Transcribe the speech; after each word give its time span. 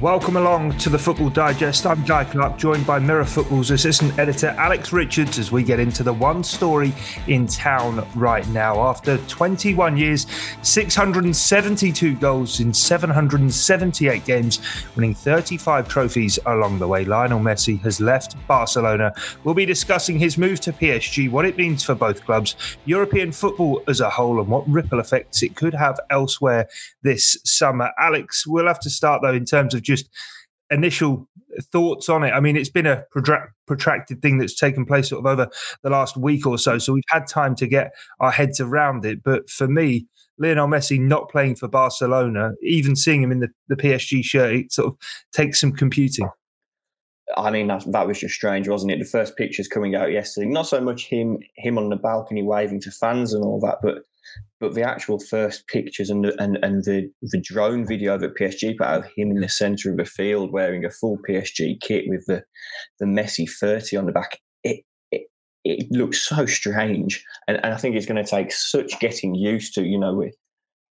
Welcome 0.00 0.36
along 0.36 0.78
to 0.78 0.90
the 0.90 0.98
Football 0.98 1.30
Digest. 1.30 1.86
I'm 1.86 2.04
Guy 2.04 2.22
Clark, 2.22 2.56
joined 2.56 2.86
by 2.86 3.00
Mirror 3.00 3.24
Football's 3.24 3.72
assistant 3.72 4.16
editor 4.16 4.50
Alex 4.50 4.92
Richards 4.92 5.40
as 5.40 5.50
we 5.50 5.64
get 5.64 5.80
into 5.80 6.04
the 6.04 6.12
one 6.12 6.44
story 6.44 6.92
in 7.26 7.48
town 7.48 8.06
right 8.14 8.46
now. 8.50 8.80
After 8.80 9.18
21 9.26 9.96
years, 9.96 10.28
672 10.62 12.14
goals 12.14 12.60
in 12.60 12.72
778 12.72 14.24
games, 14.24 14.60
winning 14.94 15.14
35 15.14 15.88
trophies 15.88 16.38
along 16.46 16.78
the 16.78 16.86
way, 16.86 17.04
Lionel 17.04 17.40
Messi 17.40 17.80
has 17.80 18.00
left 18.00 18.36
Barcelona. 18.46 19.12
We'll 19.42 19.54
be 19.54 19.66
discussing 19.66 20.16
his 20.16 20.38
move 20.38 20.60
to 20.60 20.72
PSG, 20.72 21.28
what 21.28 21.44
it 21.44 21.56
means 21.56 21.82
for 21.82 21.96
both 21.96 22.24
clubs, 22.24 22.54
European 22.84 23.32
football 23.32 23.82
as 23.88 24.00
a 24.00 24.08
whole, 24.08 24.38
and 24.38 24.48
what 24.48 24.68
ripple 24.68 25.00
effects 25.00 25.42
it 25.42 25.56
could 25.56 25.74
have 25.74 25.98
elsewhere 26.08 26.68
this 27.02 27.36
summer. 27.42 27.90
Alex, 27.98 28.46
we'll 28.46 28.68
have 28.68 28.78
to 28.78 28.90
start 28.90 29.22
though 29.22 29.34
in 29.34 29.44
terms 29.44 29.71
of 29.74 29.82
just 29.82 30.08
initial 30.70 31.28
thoughts 31.70 32.08
on 32.08 32.24
it. 32.24 32.30
I 32.30 32.40
mean, 32.40 32.56
it's 32.56 32.70
been 32.70 32.86
a 32.86 33.04
protracted 33.10 34.22
thing 34.22 34.38
that's 34.38 34.58
taken 34.58 34.86
place 34.86 35.10
sort 35.10 35.24
of 35.24 35.26
over 35.26 35.50
the 35.82 35.90
last 35.90 36.16
week 36.16 36.46
or 36.46 36.58
so, 36.58 36.78
so 36.78 36.94
we've 36.94 37.04
had 37.08 37.26
time 37.26 37.54
to 37.56 37.66
get 37.66 37.92
our 38.20 38.30
heads 38.30 38.60
around 38.60 39.04
it. 39.04 39.22
But 39.22 39.50
for 39.50 39.68
me, 39.68 40.06
Lionel 40.38 40.66
Messi 40.66 40.98
not 40.98 41.30
playing 41.30 41.56
for 41.56 41.68
Barcelona, 41.68 42.52
even 42.62 42.96
seeing 42.96 43.22
him 43.22 43.30
in 43.32 43.40
the, 43.40 43.48
the 43.68 43.76
PSG 43.76 44.24
shirt, 44.24 44.54
it 44.54 44.72
sort 44.72 44.88
of 44.88 44.98
takes 45.32 45.60
some 45.60 45.72
computing. 45.72 46.28
I 47.36 47.50
mean, 47.50 47.68
that, 47.68 47.84
that 47.92 48.06
was 48.06 48.18
just 48.18 48.34
strange, 48.34 48.68
wasn't 48.68 48.92
it? 48.92 48.98
The 48.98 49.04
first 49.04 49.36
pictures 49.36 49.68
coming 49.68 49.94
out 49.94 50.10
yesterday, 50.10 50.46
not 50.46 50.66
so 50.66 50.80
much 50.80 51.06
him 51.06 51.38
him 51.56 51.78
on 51.78 51.88
the 51.88 51.96
balcony 51.96 52.42
waving 52.42 52.80
to 52.82 52.90
fans 52.90 53.32
and 53.32 53.44
all 53.44 53.60
that, 53.60 53.78
but 53.82 54.04
but 54.60 54.74
the 54.74 54.82
actual 54.82 55.18
first 55.18 55.66
pictures 55.66 56.10
and 56.10 56.24
the, 56.24 56.42
and, 56.42 56.58
and 56.62 56.84
the, 56.84 57.10
the 57.22 57.40
drone 57.40 57.86
video 57.86 58.16
that 58.18 58.36
PSG 58.36 58.78
put 58.78 58.86
out 58.86 59.00
of 59.00 59.10
him 59.16 59.30
in 59.30 59.40
the 59.40 59.48
centre 59.48 59.90
of 59.90 59.96
the 59.96 60.04
field 60.04 60.52
wearing 60.52 60.84
a 60.84 60.90
full 60.90 61.18
PSG 61.28 61.80
kit 61.80 62.04
with 62.06 62.24
the, 62.26 62.44
the 63.00 63.06
Messi 63.06 63.50
30 63.50 63.96
on 63.96 64.06
the 64.06 64.12
back, 64.12 64.38
it, 64.62 64.84
it, 65.10 65.22
it 65.64 65.90
looks 65.90 66.20
so 66.20 66.46
strange. 66.46 67.24
And, 67.48 67.58
and 67.64 67.74
I 67.74 67.76
think 67.76 67.96
it's 67.96 68.06
going 68.06 68.22
to 68.22 68.30
take 68.30 68.52
such 68.52 68.98
getting 69.00 69.34
used 69.34 69.74
to, 69.74 69.82
you 69.82 69.98
know, 69.98 70.14
we're, 70.14 70.32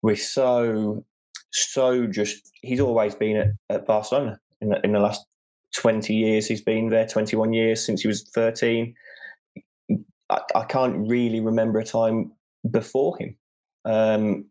we're 0.02 0.16
so, 0.16 1.04
so 1.50 2.06
just, 2.06 2.50
he's 2.62 2.80
always 2.80 3.14
been 3.14 3.36
at, 3.36 3.48
at 3.68 3.86
Barcelona 3.86 4.38
in 4.60 4.70
the, 4.70 4.80
in 4.84 4.92
the 4.92 5.00
last 5.00 5.26
20 5.76 6.14
years. 6.14 6.46
He's 6.46 6.62
been 6.62 6.88
there 6.88 7.06
21 7.06 7.52
years 7.52 7.84
since 7.84 8.02
he 8.02 8.08
was 8.08 8.28
13. 8.34 8.94
I, 10.30 10.40
I 10.54 10.64
can't 10.64 11.08
really 11.08 11.40
remember 11.40 11.78
a 11.78 11.84
time 11.84 12.32
before 12.70 13.16
him 13.18 13.36
um, 13.84 14.44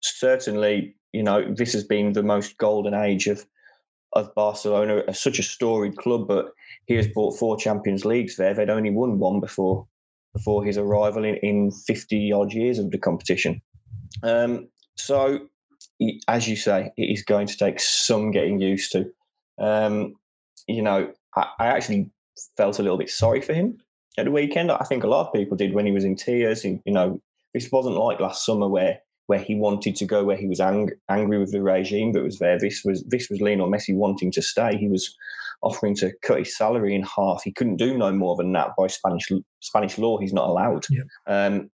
certainly, 0.00 0.96
you 1.12 1.22
know, 1.22 1.54
this 1.54 1.72
has 1.72 1.84
been 1.84 2.12
the 2.12 2.22
most 2.22 2.56
golden 2.58 2.94
age 2.94 3.26
of 3.26 3.44
of 4.14 4.34
Barcelona, 4.34 5.12
such 5.12 5.38
a 5.38 5.42
storied 5.42 5.98
club, 5.98 6.26
but 6.26 6.52
he 6.86 6.94
has 6.94 7.06
brought 7.06 7.38
four 7.38 7.58
Champions 7.58 8.06
Leagues 8.06 8.36
there. 8.36 8.54
They'd 8.54 8.70
only 8.70 8.90
won 8.90 9.18
one 9.18 9.38
before 9.38 9.86
before 10.32 10.64
his 10.64 10.78
arrival 10.78 11.24
in, 11.24 11.36
in 11.36 11.70
50 11.70 12.32
odd 12.32 12.52
years 12.52 12.78
of 12.78 12.90
the 12.90 12.98
competition. 12.98 13.60
Um, 14.22 14.68
so, 14.96 15.40
as 16.26 16.48
you 16.48 16.56
say, 16.56 16.90
it 16.96 17.02
is 17.02 17.22
going 17.22 17.46
to 17.48 17.56
take 17.56 17.80
some 17.80 18.30
getting 18.30 18.60
used 18.60 18.92
to. 18.92 19.10
Um, 19.58 20.14
you 20.66 20.82
know, 20.82 21.12
I, 21.36 21.46
I, 21.58 21.66
actually 21.66 22.10
felt 22.56 22.78
a 22.78 22.82
little 22.82 22.98
bit 22.98 23.10
sorry 23.10 23.40
for 23.40 23.52
him 23.52 23.78
at 24.16 24.26
the 24.26 24.30
weekend. 24.30 24.70
I 24.70 24.84
think 24.84 25.02
a 25.02 25.08
lot 25.08 25.26
of 25.26 25.32
people 25.32 25.56
did 25.56 25.74
when 25.74 25.86
he 25.86 25.92
was 25.92 26.04
in 26.04 26.14
tears. 26.14 26.64
you 26.64 26.80
know, 26.86 27.20
this 27.54 27.70
wasn't 27.72 27.96
like 27.96 28.20
last 28.20 28.44
summer 28.44 28.68
where 28.68 28.98
where 29.26 29.38
he 29.38 29.54
wanted 29.54 29.94
to 29.94 30.06
go, 30.06 30.24
where 30.24 30.38
he 30.38 30.46
was 30.46 30.58
ang- 30.58 30.90
angry 31.10 31.38
with 31.38 31.52
the 31.52 31.62
regime 31.62 32.12
that 32.12 32.22
was 32.22 32.38
there. 32.38 32.58
This 32.58 32.82
was 32.84 33.04
this 33.08 33.28
was 33.30 33.40
Lionel 33.40 33.70
Messi 33.70 33.94
wanting 33.94 34.32
to 34.32 34.42
stay. 34.42 34.76
He 34.76 34.88
was 34.88 35.14
offering 35.62 35.94
to 35.96 36.12
cut 36.22 36.38
his 36.38 36.56
salary 36.56 36.94
in 36.94 37.02
half. 37.02 37.42
He 37.44 37.52
couldn't 37.52 37.76
do 37.76 37.96
no 37.96 38.10
more 38.12 38.36
than 38.36 38.52
that 38.52 38.70
by 38.76 38.86
Spanish 38.86 39.28
Spanish 39.60 39.98
law. 39.98 40.18
He's 40.18 40.32
not 40.32 40.48
allowed. 40.48 40.86
Yeah. 40.90 41.02
Um, 41.26 41.70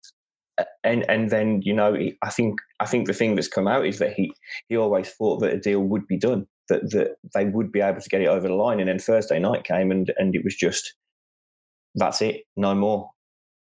and 0.84 1.08
and 1.08 1.30
then 1.30 1.62
you 1.62 1.72
know 1.72 1.96
I 2.22 2.30
think 2.30 2.58
I 2.80 2.86
think 2.86 3.06
the 3.06 3.14
thing 3.14 3.34
that's 3.34 3.48
come 3.48 3.68
out 3.68 3.86
is 3.86 3.98
that 3.98 4.12
he 4.12 4.32
he 4.68 4.76
always 4.76 5.10
thought 5.10 5.40
that 5.40 5.52
a 5.52 5.58
deal 5.58 5.80
would 5.80 6.06
be 6.06 6.18
done 6.18 6.46
that 6.68 6.90
that 6.90 7.16
they 7.34 7.46
would 7.46 7.72
be 7.72 7.80
able 7.80 8.00
to 8.00 8.08
get 8.08 8.20
it 8.20 8.28
over 8.28 8.48
the 8.48 8.54
line 8.54 8.80
and 8.80 8.88
then 8.88 8.98
Thursday 8.98 9.38
night 9.38 9.64
came 9.64 9.90
and 9.90 10.12
and 10.18 10.34
it 10.34 10.42
was 10.44 10.56
just 10.56 10.94
that's 11.94 12.20
it 12.20 12.42
no 12.56 12.74
more 12.74 13.10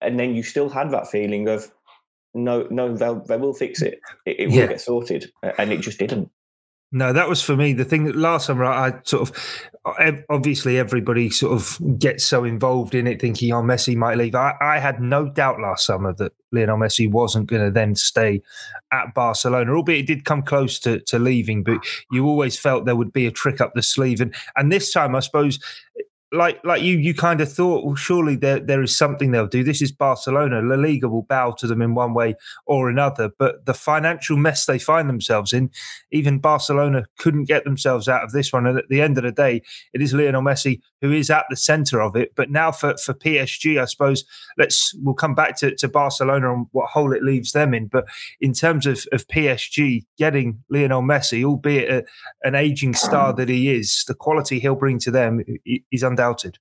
and 0.00 0.18
then 0.18 0.34
you 0.34 0.42
still 0.42 0.68
had 0.68 0.90
that 0.90 1.08
feeling 1.08 1.48
of 1.48 1.70
no, 2.34 2.66
no, 2.70 2.96
they'll 2.96 3.24
they 3.24 3.36
will 3.36 3.54
fix 3.54 3.82
it. 3.82 4.00
It, 4.26 4.40
it 4.40 4.46
will 4.48 4.56
yeah. 4.56 4.66
get 4.66 4.80
sorted, 4.80 5.30
and 5.58 5.72
it 5.72 5.80
just 5.80 5.98
didn't. 5.98 6.30
No, 6.90 7.12
that 7.12 7.28
was 7.28 7.42
for 7.42 7.54
me 7.54 7.74
the 7.74 7.84
thing 7.84 8.04
that 8.04 8.16
last 8.16 8.46
summer 8.46 8.64
I 8.64 8.94
sort 9.04 9.28
of 9.28 10.24
obviously 10.30 10.78
everybody 10.78 11.28
sort 11.28 11.52
of 11.52 11.98
gets 11.98 12.24
so 12.24 12.44
involved 12.44 12.94
in 12.94 13.06
it 13.06 13.20
thinking 13.20 13.52
oh 13.52 13.62
Messi 13.62 13.94
might 13.94 14.16
leave. 14.16 14.34
I, 14.34 14.54
I 14.58 14.78
had 14.78 14.98
no 14.98 15.28
doubt 15.28 15.60
last 15.60 15.84
summer 15.84 16.14
that 16.14 16.32
Lionel 16.50 16.78
Messi 16.78 17.10
wasn't 17.10 17.46
going 17.46 17.62
to 17.62 17.70
then 17.70 17.94
stay 17.94 18.40
at 18.90 19.12
Barcelona, 19.14 19.74
albeit 19.74 20.04
it 20.04 20.06
did 20.06 20.24
come 20.24 20.42
close 20.42 20.78
to, 20.80 21.00
to 21.00 21.18
leaving, 21.18 21.62
but 21.62 21.78
you 22.10 22.26
always 22.26 22.58
felt 22.58 22.86
there 22.86 22.96
would 22.96 23.12
be 23.12 23.26
a 23.26 23.30
trick 23.30 23.60
up 23.60 23.74
the 23.74 23.82
sleeve. 23.82 24.22
And 24.22 24.34
and 24.56 24.72
this 24.72 24.90
time 24.90 25.14
I 25.14 25.20
suppose 25.20 25.58
like 26.30 26.62
like 26.64 26.82
you 26.82 26.98
you 26.98 27.14
kind 27.14 27.40
of 27.40 27.50
thought 27.50 27.84
well 27.84 27.94
surely 27.94 28.36
there 28.36 28.60
there 28.60 28.82
is 28.82 28.96
something 28.96 29.30
they'll 29.30 29.46
do. 29.46 29.64
This 29.64 29.80
is 29.80 29.90
barcelona. 29.92 30.60
La 30.60 30.76
liga 30.76 31.08
will 31.08 31.22
bow 31.22 31.52
to 31.52 31.66
them 31.66 31.80
in 31.80 31.94
one 31.94 32.12
way 32.12 32.34
or 32.66 32.90
another. 32.90 33.30
But 33.38 33.64
the 33.64 33.74
financial 33.74 34.36
mess 34.36 34.66
they 34.66 34.78
find 34.78 35.08
themselves 35.08 35.52
in 35.52 35.70
even 36.10 36.38
barcelona 36.38 37.06
couldn't 37.18 37.44
get 37.44 37.64
themselves 37.64 38.08
out 38.08 38.24
of 38.24 38.32
this 38.32 38.52
one. 38.52 38.66
And 38.66 38.78
at 38.78 38.88
the 38.88 39.00
end 39.00 39.16
of 39.16 39.24
the 39.24 39.32
day 39.32 39.62
it 39.94 40.02
is 40.02 40.12
lionel 40.12 40.42
messi 40.42 40.80
who 41.00 41.12
is 41.12 41.30
at 41.30 41.44
the 41.50 41.56
center 41.56 42.00
of 42.00 42.16
it 42.16 42.32
but 42.34 42.50
now 42.50 42.70
for 42.70 42.96
for 42.98 43.14
psg 43.14 43.80
i 43.80 43.84
suppose 43.84 44.24
let's 44.56 44.94
we'll 45.02 45.14
come 45.14 45.34
back 45.34 45.56
to, 45.56 45.74
to 45.74 45.88
barcelona 45.88 46.52
and 46.52 46.66
what 46.72 46.88
hole 46.88 47.12
it 47.12 47.22
leaves 47.22 47.52
them 47.52 47.74
in 47.74 47.86
but 47.86 48.04
in 48.40 48.52
terms 48.52 48.86
of 48.86 49.04
of 49.12 49.26
psg 49.28 50.04
getting 50.18 50.62
lionel 50.70 51.02
messi 51.02 51.44
albeit 51.44 51.90
a, 51.90 52.04
an 52.44 52.54
aging 52.54 52.94
star 52.94 53.32
that 53.32 53.48
he 53.48 53.70
is 53.70 54.04
the 54.06 54.14
quality 54.14 54.58
he'll 54.58 54.74
bring 54.74 54.98
to 54.98 55.10
them 55.10 55.42
is 55.90 56.02
undoubted. 56.02 56.58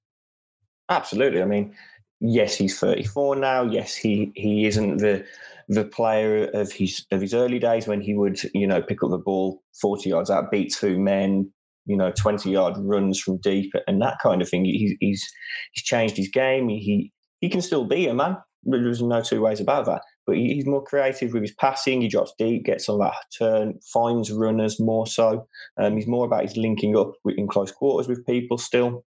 Absolutely. 0.89 1.41
I 1.41 1.45
mean, 1.45 1.75
yes, 2.19 2.55
he's 2.55 2.79
34 2.79 3.35
now. 3.37 3.63
Yes, 3.63 3.95
he 3.95 4.31
he 4.35 4.65
isn't 4.65 4.97
the 4.97 5.25
the 5.69 5.83
player 5.83 6.45
of 6.53 6.71
his 6.71 7.05
of 7.11 7.21
his 7.21 7.33
early 7.33 7.59
days 7.59 7.87
when 7.87 7.99
he 7.99 8.13
would 8.13 8.41
you 8.53 8.65
know 8.65 8.81
pick 8.81 9.03
up 9.03 9.09
the 9.09 9.17
ball 9.17 9.61
40 9.81 10.09
yards 10.09 10.29
out, 10.29 10.51
beat 10.51 10.73
two 10.73 10.97
men, 10.97 11.51
you 11.87 11.97
know 11.97 12.11
20 12.11 12.49
yard 12.51 12.75
runs 12.77 13.19
from 13.19 13.37
deep 13.37 13.71
and 13.87 14.01
that 14.01 14.17
kind 14.21 14.41
of 14.41 14.49
thing. 14.49 14.65
He, 14.65 14.97
he's 14.99 15.27
he's 15.71 15.83
changed 15.83 16.17
his 16.17 16.29
game. 16.29 16.69
He 16.69 17.11
he 17.39 17.49
can 17.49 17.61
still 17.61 17.85
be 17.85 18.07
a 18.07 18.13
man. 18.13 18.37
There's 18.63 19.01
no 19.01 19.21
two 19.21 19.41
ways 19.41 19.59
about 19.59 19.85
that. 19.85 20.01
But 20.25 20.35
he's 20.35 20.65
more 20.65 20.83
creative 20.83 21.31
with 21.31 21.43
his 21.43 21.53
passing. 21.53 22.01
He 22.01 22.09
drops 22.09 22.33
deep, 22.37 22.65
gets 22.65 22.89
on 22.89 22.99
that 22.99 23.13
turn, 23.37 23.79
finds 23.93 24.29
runners 24.29 24.77
more 24.77 25.07
so. 25.07 25.47
Um, 25.77 25.95
he's 25.95 26.07
more 26.07 26.25
about 26.25 26.41
his 26.41 26.57
linking 26.57 26.97
up 26.97 27.13
in 27.25 27.47
close 27.47 27.71
quarters 27.71 28.09
with 28.09 28.25
people 28.25 28.57
still 28.57 29.05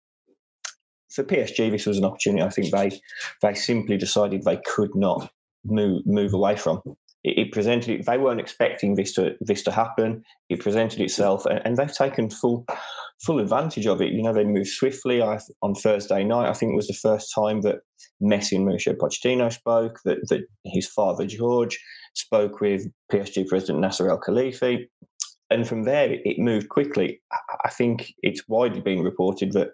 for 1.09 1.23
PSG, 1.23 1.71
this 1.71 1.85
was 1.85 1.97
an 1.97 2.05
opportunity. 2.05 2.43
I 2.43 2.49
think 2.49 2.71
they 2.71 2.99
they 3.41 3.53
simply 3.53 3.97
decided 3.97 4.43
they 4.43 4.59
could 4.65 4.95
not 4.95 5.29
move 5.65 6.05
move 6.05 6.33
away 6.33 6.55
from. 6.55 6.81
It, 7.23 7.37
it 7.37 7.51
presented. 7.51 8.05
They 8.05 8.17
weren't 8.17 8.39
expecting 8.39 8.95
this 8.95 9.13
to 9.13 9.35
this 9.41 9.63
to 9.63 9.71
happen. 9.71 10.23
It 10.49 10.61
presented 10.61 11.01
itself, 11.01 11.45
and, 11.45 11.61
and 11.65 11.77
they've 11.77 11.93
taken 11.93 12.29
full 12.29 12.65
full 13.21 13.39
advantage 13.39 13.85
of 13.85 14.01
it. 14.01 14.13
You 14.13 14.23
know, 14.23 14.33
they 14.33 14.43
moved 14.43 14.69
swiftly. 14.69 15.21
I, 15.21 15.39
on 15.61 15.75
Thursday 15.75 16.23
night, 16.23 16.49
I 16.49 16.53
think 16.53 16.71
it 16.71 16.77
was 16.77 16.87
the 16.87 16.93
first 16.93 17.33
time 17.33 17.61
that 17.61 17.79
Messi 18.21 18.53
and 18.53 18.67
Mauricio 18.67 18.95
Pochettino 18.95 19.51
spoke. 19.51 19.99
That 20.05 20.27
that 20.29 20.41
his 20.65 20.87
father 20.87 21.25
George 21.25 21.77
spoke 22.15 22.61
with 22.61 22.87
PSG 23.11 23.47
president 23.47 23.79
Nasser 23.79 24.09
Al 24.09 24.19
Khelaifi, 24.19 24.85
And 25.49 25.67
from 25.67 25.83
there, 25.83 26.17
it 26.23 26.39
moved 26.39 26.69
quickly. 26.69 27.21
I 27.65 27.69
think 27.69 28.13
it's 28.21 28.47
widely 28.47 28.81
been 28.81 29.03
reported 29.03 29.53
that 29.53 29.69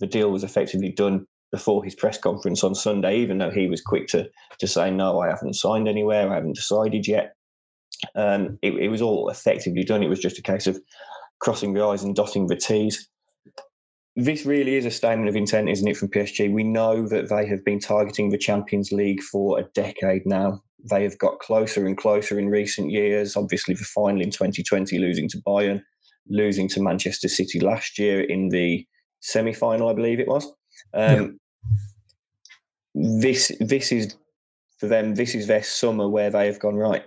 the 0.00 0.06
deal 0.06 0.30
was 0.30 0.44
effectively 0.44 0.90
done 0.90 1.26
before 1.52 1.84
his 1.84 1.94
press 1.94 2.18
conference 2.18 2.62
on 2.62 2.74
Sunday, 2.74 3.18
even 3.18 3.38
though 3.38 3.50
he 3.50 3.68
was 3.68 3.82
quick 3.82 4.06
to 4.08 4.28
to 4.58 4.66
say 4.66 4.90
no, 4.90 5.20
I 5.20 5.28
haven't 5.28 5.54
signed 5.54 5.88
anywhere, 5.88 6.30
I 6.30 6.34
haven't 6.34 6.56
decided 6.56 7.06
yet. 7.06 7.34
Um, 8.14 8.58
it, 8.62 8.72
it, 8.74 8.88
was 8.88 9.02
all 9.02 9.28
effectively 9.28 9.84
done. 9.84 10.02
It 10.02 10.08
was 10.08 10.20
just 10.20 10.38
a 10.38 10.42
case 10.42 10.66
of 10.66 10.80
crossing 11.40 11.74
the 11.74 11.84
I's 11.84 12.02
and 12.02 12.14
dotting 12.14 12.46
the 12.46 12.56
T's. 12.56 13.08
this 14.16 14.46
really 14.46 14.76
is 14.76 14.86
a 14.86 14.90
statement 14.90 15.28
of 15.28 15.36
intent, 15.36 15.68
isn't 15.68 15.86
it, 15.86 15.96
from 15.96 16.08
PSG? 16.08 16.50
We 16.50 16.64
know 16.64 17.06
that 17.08 17.28
they 17.28 17.46
have 17.46 17.64
been 17.64 17.78
targeting 17.78 18.30
the 18.30 18.38
Champions 18.38 18.90
League 18.90 19.22
for 19.22 19.58
a 19.58 19.64
decade 19.74 20.22
now. 20.24 20.62
They 20.88 21.02
have 21.02 21.18
got 21.18 21.40
closer 21.40 21.86
and 21.86 21.96
closer 21.96 22.38
in 22.38 22.48
recent 22.48 22.90
years. 22.90 23.36
Obviously, 23.36 23.74
the 23.74 23.84
final 23.84 24.22
in 24.22 24.30
2020, 24.30 24.98
losing 24.98 25.28
to 25.28 25.42
Bayern, 25.46 25.82
losing 26.28 26.68
to 26.68 26.82
Manchester 26.82 27.28
City 27.28 27.60
last 27.60 27.98
year 27.98 28.22
in 28.22 28.48
the 28.48 28.86
semi 29.20 29.52
final, 29.52 29.90
I 29.90 29.94
believe 29.94 30.20
it 30.20 30.28
was. 30.28 30.50
Um, 30.94 31.38
yeah. 32.94 33.20
This 33.20 33.52
this 33.60 33.92
is 33.92 34.16
for 34.78 34.88
them. 34.88 35.14
This 35.14 35.34
is 35.34 35.46
their 35.46 35.62
summer 35.62 36.08
where 36.08 36.30
they 36.30 36.46
have 36.46 36.58
gone 36.58 36.76
right. 36.76 37.04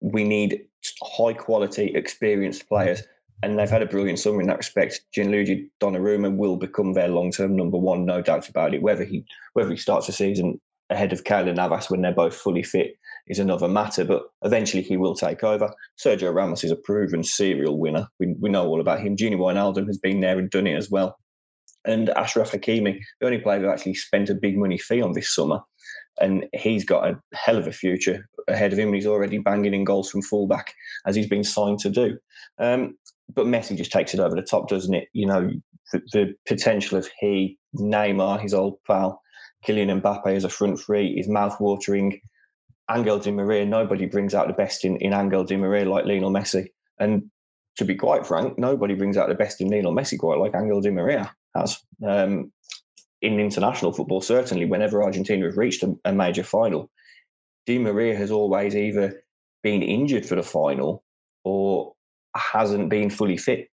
We 0.00 0.24
need 0.24 0.60
high 1.02 1.32
quality, 1.32 1.92
experienced 1.94 2.68
players 2.68 3.02
and 3.44 3.58
they've 3.58 3.70
had 3.70 3.82
a 3.82 3.86
brilliant 3.86 4.18
summer 4.18 4.40
in 4.40 4.46
that 4.46 4.56
respect. 4.56 5.02
Gianluigi 5.16 5.68
Donnarumma 5.80 6.36
will 6.36 6.56
become 6.56 6.94
their 6.94 7.08
long-term 7.08 7.54
number 7.54 7.76
one, 7.76 8.06
no 8.06 8.22
doubt 8.22 8.48
about 8.48 8.74
it. 8.74 8.82
Whether 8.82 9.04
he 9.04 9.24
whether 9.52 9.70
he 9.70 9.76
starts 9.76 10.06
the 10.06 10.12
season 10.12 10.60
ahead 10.90 11.12
of 11.12 11.24
Keylor 11.24 11.54
Navas 11.54 11.90
when 11.90 12.02
they're 12.02 12.12
both 12.12 12.34
fully 12.34 12.62
fit 12.62 12.96
is 13.26 13.38
another 13.38 13.68
matter, 13.68 14.04
but 14.04 14.22
eventually 14.42 14.82
he 14.82 14.96
will 14.96 15.14
take 15.14 15.42
over. 15.42 15.72
Sergio 16.02 16.34
Ramos 16.34 16.64
is 16.64 16.70
a 16.70 16.76
proven 16.76 17.22
serial 17.22 17.78
winner. 17.78 18.08
We, 18.20 18.34
we 18.38 18.50
know 18.50 18.66
all 18.66 18.80
about 18.80 19.00
him. 19.00 19.16
Gini 19.16 19.36
Wijnaldum 19.36 19.86
has 19.86 19.98
been 19.98 20.20
there 20.20 20.38
and 20.38 20.50
done 20.50 20.66
it 20.66 20.76
as 20.76 20.90
well. 20.90 21.18
And 21.86 22.08
Achraf 22.08 22.50
Hakimi, 22.50 22.98
the 23.20 23.26
only 23.26 23.38
player 23.38 23.60
who 23.60 23.68
actually 23.68 23.94
spent 23.94 24.30
a 24.30 24.34
big 24.34 24.56
money 24.56 24.78
fee 24.78 25.02
on 25.02 25.12
this 25.12 25.34
summer, 25.34 25.60
and 26.20 26.46
he's 26.54 26.84
got 26.84 27.08
a 27.08 27.20
hell 27.34 27.58
of 27.58 27.66
a 27.66 27.72
future 27.72 28.28
ahead 28.48 28.72
of 28.72 28.78
him. 28.78 28.88
and 28.88 28.94
He's 28.94 29.06
already 29.06 29.38
banging 29.38 29.74
in 29.74 29.84
goals 29.84 30.10
from 30.10 30.22
fullback 30.22 30.72
as 31.06 31.16
he's 31.16 31.28
been 31.28 31.44
signed 31.44 31.80
to 31.80 31.90
do. 31.90 32.18
Um, 32.58 32.96
but 33.34 33.46
Messi 33.46 33.76
just 33.76 33.92
takes 33.92 34.14
it 34.14 34.20
over 34.20 34.34
the 34.34 34.42
top, 34.42 34.68
doesn't 34.68 34.94
it? 34.94 35.08
You 35.12 35.26
know, 35.26 35.50
the, 35.92 36.02
the 36.12 36.34
potential 36.46 36.98
of 36.98 37.08
he, 37.18 37.58
Neymar, 37.76 38.40
his 38.40 38.54
old 38.54 38.78
pal, 38.86 39.20
Kylian 39.66 40.00
Mbappe 40.00 40.34
as 40.34 40.44
a 40.44 40.48
front 40.48 40.78
three 40.78 41.08
is 41.08 41.28
mouth-watering. 41.28 42.20
Angel 42.90 43.18
Di 43.18 43.30
Maria, 43.30 43.64
nobody 43.64 44.04
brings 44.04 44.34
out 44.34 44.46
the 44.46 44.52
best 44.52 44.84
in, 44.84 44.96
in 44.98 45.14
Angel 45.14 45.42
Di 45.42 45.56
Maria 45.56 45.88
like 45.88 46.04
Lionel 46.04 46.30
Messi. 46.30 46.66
And 46.98 47.30
to 47.76 47.84
be 47.84 47.94
quite 47.94 48.26
frank, 48.26 48.58
nobody 48.58 48.94
brings 48.94 49.16
out 49.16 49.28
the 49.28 49.34
best 49.34 49.60
in 49.60 49.68
Lionel 49.68 49.94
Messi 49.94 50.18
quite 50.18 50.38
like 50.38 50.54
Angel 50.54 50.80
Di 50.80 50.90
Maria 50.90 51.34
has. 51.54 51.78
Um, 52.06 52.52
in 53.22 53.40
international 53.40 53.92
football, 53.92 54.20
certainly, 54.20 54.66
whenever 54.66 55.02
Argentina 55.02 55.46
have 55.46 55.56
reached 55.56 55.82
a, 55.82 55.94
a 56.04 56.12
major 56.12 56.44
final, 56.44 56.90
Di 57.66 57.78
Maria 57.78 58.16
has 58.16 58.30
always 58.30 58.76
either 58.76 59.22
been 59.62 59.82
injured 59.82 60.26
for 60.26 60.34
the 60.34 60.42
final 60.42 61.02
or 61.42 61.94
hasn't 62.36 62.90
been 62.90 63.08
fully 63.08 63.38
fit. 63.38 63.68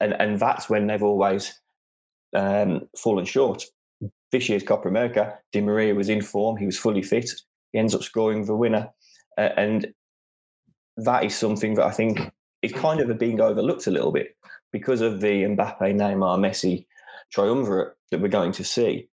And, 0.00 0.14
and 0.20 0.38
that's 0.38 0.70
when 0.70 0.86
they've 0.86 1.02
always 1.02 1.60
um, 2.34 2.88
fallen 2.96 3.24
short. 3.24 3.64
This 4.30 4.48
year's 4.48 4.62
Copa 4.62 4.88
America, 4.88 5.38
Di 5.52 5.60
Maria 5.60 5.94
was 5.94 6.08
in 6.08 6.22
form, 6.22 6.56
he 6.56 6.66
was 6.66 6.78
fully 6.78 7.02
fit, 7.02 7.30
he 7.72 7.78
ends 7.78 7.94
up 7.94 8.02
scoring 8.02 8.44
the 8.44 8.56
winner. 8.56 8.88
Uh, 9.36 9.50
and 9.56 9.88
that 10.96 11.24
is 11.24 11.34
something 11.36 11.74
that 11.74 11.84
I 11.84 11.90
think 11.90 12.20
is 12.62 12.72
kind 12.72 13.00
of 13.00 13.18
being 13.18 13.40
overlooked 13.40 13.86
a 13.86 13.90
little 13.90 14.12
bit 14.12 14.36
because 14.72 15.00
of 15.00 15.20
the 15.20 15.42
Mbappe, 15.42 15.80
Neymar, 15.80 16.38
Messi 16.38 16.86
triumvirate 17.32 17.94
that 18.10 18.20
we're 18.20 18.28
going 18.28 18.52
to 18.52 18.64
see. 18.64 19.08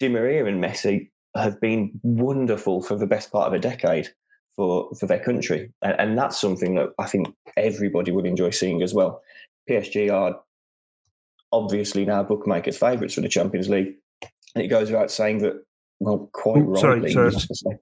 Di 0.00 0.08
Maria 0.08 0.44
and 0.46 0.62
Messi 0.62 1.10
have 1.36 1.60
been 1.60 2.00
wonderful 2.02 2.82
for 2.82 2.96
the 2.96 3.06
best 3.06 3.32
part 3.32 3.48
of 3.48 3.52
a 3.52 3.58
decade 3.58 4.08
for 4.56 4.90
for 4.98 5.06
their 5.06 5.22
country, 5.22 5.72
and, 5.82 5.94
and 5.98 6.18
that's 6.18 6.40
something 6.40 6.74
that 6.76 6.90
I 6.98 7.06
think 7.06 7.34
everybody 7.56 8.12
would 8.12 8.26
enjoy 8.26 8.50
seeing 8.50 8.82
as 8.82 8.94
well. 8.94 9.22
PSG 9.68 10.12
are 10.12 10.40
obviously 11.52 12.04
now 12.04 12.22
bookmakers' 12.22 12.76
favourites 12.76 13.14
for 13.14 13.20
the 13.20 13.28
Champions 13.28 13.68
League, 13.68 13.94
and 14.54 14.64
it 14.64 14.68
goes 14.68 14.90
without 14.90 15.10
saying 15.10 15.38
that. 15.38 15.64
Well, 16.00 16.28
quite 16.32 16.58
Ooh, 16.58 16.72
rightly, 16.72 17.12
sorry, 17.12 17.30
sorry. 17.30 17.78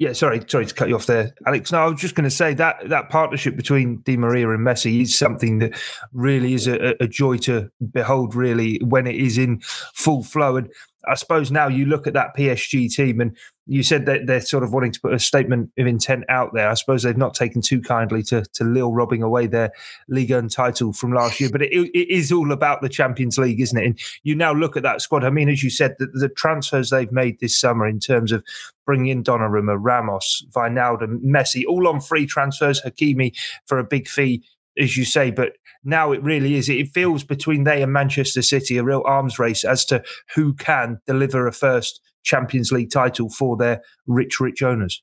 Yeah, 0.00 0.14
sorry, 0.14 0.40
sorry 0.48 0.64
to 0.64 0.74
cut 0.74 0.88
you 0.88 0.94
off 0.94 1.04
there, 1.04 1.34
Alex. 1.46 1.72
No, 1.72 1.80
I 1.80 1.86
was 1.86 2.00
just 2.00 2.14
going 2.14 2.24
to 2.24 2.34
say 2.34 2.54
that 2.54 2.88
that 2.88 3.10
partnership 3.10 3.54
between 3.54 3.98
Di 3.98 4.16
Maria 4.16 4.48
and 4.48 4.66
Messi 4.66 5.02
is 5.02 5.14
something 5.16 5.58
that 5.58 5.78
really 6.14 6.54
is 6.54 6.66
a, 6.66 6.96
a, 7.02 7.06
joy 7.06 7.36
to 7.36 7.70
behold. 7.92 8.34
Really, 8.34 8.78
when 8.78 9.06
it 9.06 9.16
is 9.16 9.36
in 9.36 9.60
full 9.92 10.22
flow, 10.22 10.56
and 10.56 10.72
I 11.06 11.16
suppose 11.16 11.50
now 11.50 11.68
you 11.68 11.84
look 11.84 12.06
at 12.06 12.14
that 12.14 12.34
PSG 12.34 12.90
team, 12.90 13.20
and 13.20 13.36
you 13.70 13.84
said 13.84 14.04
that 14.06 14.26
they're 14.26 14.40
sort 14.40 14.64
of 14.64 14.72
wanting 14.72 14.90
to 14.90 15.00
put 15.00 15.14
a 15.14 15.18
statement 15.20 15.70
of 15.78 15.86
intent 15.86 16.24
out 16.28 16.50
there. 16.52 16.68
I 16.68 16.74
suppose 16.74 17.04
they've 17.04 17.16
not 17.16 17.34
taken 17.34 17.62
too 17.62 17.80
kindly 17.80 18.20
to, 18.24 18.42
to 18.54 18.64
Lille 18.64 18.92
robbing 18.92 19.22
away 19.22 19.46
their 19.46 19.70
Ligue 20.08 20.32
1 20.32 20.48
title 20.48 20.92
from 20.92 21.12
last 21.12 21.38
year, 21.38 21.50
but 21.52 21.62
it, 21.62 21.70
it 21.70 22.10
is 22.10 22.32
all 22.32 22.50
about 22.50 22.82
the 22.82 22.88
Champions 22.88 23.38
League, 23.38 23.60
isn't 23.60 23.78
it? 23.78 23.86
And 23.86 23.98
you 24.24 24.34
now 24.34 24.52
look 24.52 24.76
at 24.76 24.82
that 24.82 25.02
squad. 25.02 25.22
I 25.22 25.30
mean, 25.30 25.48
as 25.48 25.62
you 25.62 25.70
said, 25.70 25.94
the, 26.00 26.06
the 26.06 26.28
transfers 26.28 26.90
they've 26.90 27.12
made 27.12 27.38
this 27.38 27.56
summer 27.56 27.86
in 27.86 28.00
terms 28.00 28.32
of 28.32 28.42
bringing 28.86 29.06
in 29.06 29.22
Donnarumma, 29.22 29.76
Ramos, 29.78 30.44
Wijnaldum, 30.50 31.20
Messi, 31.22 31.62
all 31.64 31.86
on 31.86 32.00
free 32.00 32.26
transfers, 32.26 32.82
Hakimi 32.82 33.38
for 33.66 33.78
a 33.78 33.84
big 33.84 34.08
fee, 34.08 34.42
as 34.78 34.96
you 34.96 35.04
say, 35.04 35.30
but 35.30 35.52
now 35.84 36.10
it 36.10 36.20
really 36.24 36.56
is. 36.56 36.68
It 36.68 36.88
feels 36.88 37.22
between 37.22 37.62
they 37.62 37.84
and 37.84 37.92
Manchester 37.92 38.42
City 38.42 38.78
a 38.78 38.82
real 38.82 39.02
arms 39.06 39.38
race 39.38 39.62
as 39.62 39.84
to 39.86 40.02
who 40.34 40.54
can 40.54 41.00
deliver 41.06 41.46
a 41.46 41.52
first 41.52 42.00
Champions 42.22 42.72
League 42.72 42.90
title 42.90 43.30
for 43.30 43.56
their 43.56 43.82
rich, 44.06 44.40
rich 44.40 44.62
owners. 44.62 45.02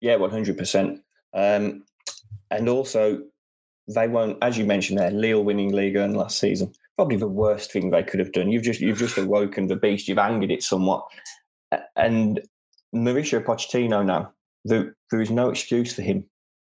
Yeah, 0.00 0.16
one 0.16 0.30
hundred 0.30 0.58
percent. 0.58 1.00
Um, 1.34 1.84
and 2.50 2.68
also, 2.68 3.22
they 3.88 4.08
won't, 4.08 4.38
as 4.42 4.58
you 4.58 4.64
mentioned 4.64 4.98
there, 4.98 5.10
Lille 5.10 5.44
winning 5.44 5.72
Ligue 5.72 5.96
1 5.96 6.14
last 6.14 6.38
season. 6.38 6.72
Probably 6.96 7.16
the 7.16 7.28
worst 7.28 7.72
thing 7.72 7.90
they 7.90 8.02
could 8.02 8.20
have 8.20 8.32
done. 8.32 8.50
You've 8.50 8.62
just 8.62 8.80
you've 8.80 8.98
just 8.98 9.16
awoken 9.16 9.66
the 9.66 9.76
beast. 9.76 10.06
You've 10.06 10.18
angered 10.18 10.50
it 10.50 10.62
somewhat. 10.62 11.04
And 11.96 12.40
Mauricio 12.94 13.42
Pochettino 13.42 14.04
now, 14.04 14.32
there, 14.64 14.94
there 15.10 15.22
is 15.22 15.30
no 15.30 15.48
excuse 15.48 15.94
for 15.94 16.02
him 16.02 16.24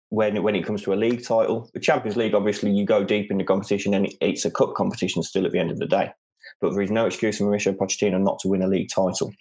when 0.08 0.42
when 0.42 0.56
it 0.56 0.64
comes 0.64 0.82
to 0.82 0.94
a 0.94 0.96
league 0.96 1.22
title. 1.22 1.70
The 1.74 1.80
Champions 1.80 2.16
League, 2.16 2.34
obviously, 2.34 2.70
you 2.70 2.86
go 2.86 3.04
deep 3.04 3.30
in 3.30 3.36
the 3.36 3.44
competition, 3.44 3.92
and 3.92 4.12
it's 4.20 4.46
a 4.46 4.50
cup 4.50 4.74
competition 4.74 5.22
still 5.22 5.44
at 5.44 5.52
the 5.52 5.58
end 5.58 5.70
of 5.70 5.78
the 5.78 5.86
day. 5.86 6.12
But 6.60 6.72
there 6.72 6.82
is 6.82 6.90
no 6.90 7.06
excuse 7.06 7.38
for 7.38 7.44
Mauricio 7.44 7.76
Pochettino 7.76 8.20
not 8.20 8.38
to 8.40 8.48
win 8.48 8.62
a 8.62 8.68
league 8.68 8.88
title. 8.88 9.32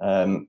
Um, 0.00 0.48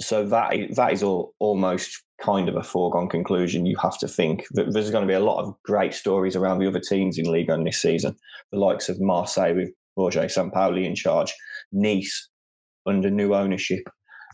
so 0.00 0.26
that 0.26 0.54
that 0.74 0.92
is 0.92 1.02
all, 1.02 1.34
almost 1.38 2.02
kind 2.20 2.48
of 2.48 2.56
a 2.56 2.62
foregone 2.62 3.08
conclusion. 3.08 3.66
You 3.66 3.76
have 3.78 3.98
to 3.98 4.08
think 4.08 4.46
that 4.52 4.72
there's 4.72 4.90
going 4.90 5.06
to 5.06 5.08
be 5.08 5.14
a 5.14 5.20
lot 5.20 5.42
of 5.42 5.54
great 5.64 5.94
stories 5.94 6.36
around 6.36 6.58
the 6.58 6.66
other 6.66 6.80
teams 6.80 7.18
in 7.18 7.30
Ligue 7.30 7.48
1 7.48 7.64
this 7.64 7.80
season. 7.80 8.16
The 8.52 8.58
likes 8.58 8.88
of 8.88 9.00
Marseille 9.00 9.54
with 9.54 9.70
Roger 9.96 10.22
Sampaoli 10.22 10.84
in 10.84 10.94
charge, 10.94 11.34
Nice 11.72 12.28
under 12.86 13.10
new 13.10 13.34
ownership, 13.34 13.88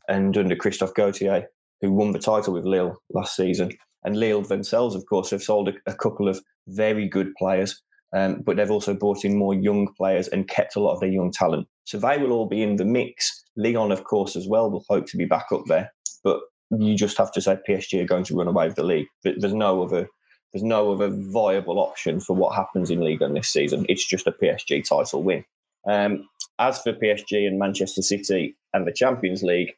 and 0.09 0.37
under 0.37 0.57
Christophe 0.57 0.95
Galtier, 0.95 1.45
who 1.81 1.93
won 1.93 2.13
the 2.13 2.19
title 2.19 2.53
with 2.53 2.65
Lille 2.65 2.97
last 3.13 3.37
season. 3.37 3.71
And 4.03 4.17
Lille 4.17 4.43
themselves, 4.43 4.95
of 4.95 5.05
course, 5.07 5.31
have 5.31 5.43
sold 5.43 5.69
a, 5.69 5.73
a 5.87 5.95
couple 5.95 6.29
of 6.29 6.41
very 6.69 7.07
good 7.07 7.33
players, 7.39 7.81
um, 8.13 8.43
but 8.43 8.57
they've 8.57 8.71
also 8.71 8.95
brought 8.95 9.25
in 9.25 9.37
more 9.37 9.55
young 9.55 9.89
players 9.97 10.29
and 10.29 10.49
kept 10.49 10.77
a 10.77 10.81
lot 10.81 10.95
of 10.95 11.01
their 11.01 11.11
young 11.11 11.31
talent. 11.31 11.69
So 11.85 11.99
they 11.99 12.19
will 12.19 12.33
all 12.33 12.47
be 12.47 12.63
in 12.63 12.77
the 12.77 12.85
mix. 12.85 13.45
Lyon, 13.57 13.93
of 13.93 14.05
course, 14.05 14.37
as 14.37 14.49
well, 14.49 14.71
will 14.71 14.85
hope 14.89 15.07
to 15.07 15.17
be 15.17 15.25
back 15.25 15.47
up 15.53 15.63
there. 15.67 15.93
But 16.25 16.41
you 16.71 16.97
just 16.97 17.19
have 17.19 17.33
to 17.33 17.41
say 17.41 17.59
PSG 17.69 18.03
are 18.03 18.07
going 18.07 18.25
to 18.25 18.35
run 18.35 18.49
away 18.49 18.67
with 18.67 18.77
the 18.77 18.85
league. 18.85 19.07
There's 19.25 19.55
no 19.55 19.83
other 19.83 20.09
there's 20.53 20.65
no 20.65 20.93
other 20.93 21.11
viable 21.11 21.79
option 21.79 22.19
for 22.19 22.35
what 22.35 22.57
happens 22.57 22.91
in 22.91 23.01
Ligue 23.01 23.21
1 23.21 23.35
this 23.35 23.49
season. 23.49 23.87
It's 23.89 24.05
just 24.05 24.27
a 24.27 24.33
PSG 24.33 24.85
title 24.89 25.23
win. 25.23 25.45
Um, 25.89 26.29
as 26.59 26.81
for 26.83 26.93
PSG 26.93 27.47
and 27.47 27.57
Manchester 27.57 28.03
City 28.03 28.57
and 28.75 28.85
the 28.85 28.93
Champions 28.93 29.45
League, 29.45 29.73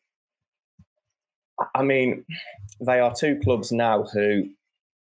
I 1.74 1.82
mean, 1.82 2.24
they 2.80 3.00
are 3.00 3.14
two 3.14 3.38
clubs 3.44 3.70
now 3.70 4.04
who 4.04 4.48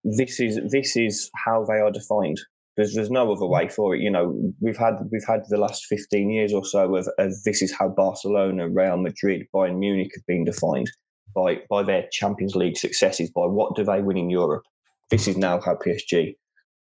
this 0.04 0.40
is 0.40 0.60
this 0.72 0.98
is 0.98 1.30
how 1.46 1.64
they 1.64 1.80
are 1.80 1.92
defined. 1.92 2.42
There's 2.78 2.94
there's 2.94 3.12
no 3.12 3.32
other 3.32 3.46
way 3.46 3.68
for 3.68 3.96
it. 3.96 4.02
You 4.02 4.10
know, 4.10 4.54
we've 4.62 4.78
had 4.78 4.96
we've 5.12 5.28
had 5.28 5.42
the 5.50 5.58
last 5.58 5.86
15 5.88 6.30
years 6.30 6.54
or 6.54 6.64
so 6.64 6.96
of, 6.96 7.08
of 7.18 7.34
this 7.44 7.62
is 7.62 7.74
how 7.74 7.90
Barcelona, 7.90 8.70
Real 8.70 8.98
Madrid, 8.98 9.46
Bayern 9.54 9.80
Munich 9.80 10.12
have 10.16 10.26
been 10.26 10.46
defined 10.46 10.90
by 11.36 11.60
by 11.70 11.84
their 11.84 12.08
Champions 12.12 12.56
League 12.56 12.78
successes. 12.78 13.30
By 13.30 13.46
what 13.46 13.76
do 13.76 13.84
they 13.84 14.02
win 14.02 14.18
in 14.18 14.30
Europe? 14.30 14.64
This 15.10 15.28
is 15.28 15.38
now 15.38 15.60
how 15.60 15.76
PSG 15.76 16.36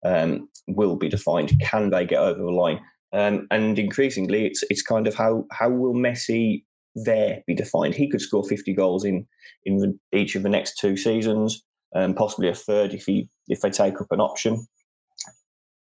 um, 0.05 0.49
will 0.67 0.97
be 0.97 1.09
defined. 1.09 1.59
Can 1.61 1.91
they 1.91 2.05
get 2.05 2.21
over 2.21 2.39
the 2.39 2.51
line? 2.51 2.81
Um, 3.13 3.47
and 3.51 3.79
increasingly, 3.79 4.47
it's 4.47 4.63
it's 4.69 4.83
kind 4.83 5.07
of 5.07 5.15
how 5.15 5.47
how 5.53 5.71
will 5.71 5.95
Messi 5.95 6.65
there 6.95 7.43
be 7.47 7.55
defined? 7.55 7.95
He 7.95 8.11
could 8.11 8.21
score 8.21 8.45
50 8.45 8.75
goals 8.75 9.05
in 9.05 9.27
in 9.65 9.79
the, 9.79 9.99
each 10.13 10.35
of 10.35 10.43
the 10.43 10.49
next 10.49 10.79
two 10.79 10.97
seasons, 10.97 11.63
and 11.93 12.05
um, 12.05 12.15
possibly 12.15 12.49
a 12.49 12.55
third 12.55 12.93
if 12.93 13.07
he 13.07 13.29
if 13.49 13.61
they 13.61 13.71
take 13.71 14.01
up 14.01 14.09
an 14.11 14.21
option. 14.21 14.67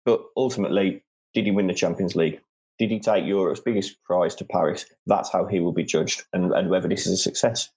But 0.04 0.22
ultimately, 0.36 1.04
did 1.34 1.44
he 1.44 1.50
win 1.50 1.66
the 1.66 1.74
Champions 1.74 2.16
League? 2.16 2.40
Did 2.78 2.90
he 2.90 3.00
take 3.00 3.26
Europe's 3.26 3.60
biggest 3.60 4.02
prize 4.04 4.34
to 4.36 4.44
Paris? 4.44 4.86
That's 5.06 5.30
how 5.30 5.46
he 5.46 5.60
will 5.60 5.72
be 5.72 5.84
judged, 5.84 6.22
and, 6.32 6.52
and 6.52 6.70
whether 6.70 6.88
this 6.88 7.06
is 7.06 7.14
a 7.14 7.16
success. 7.16 7.68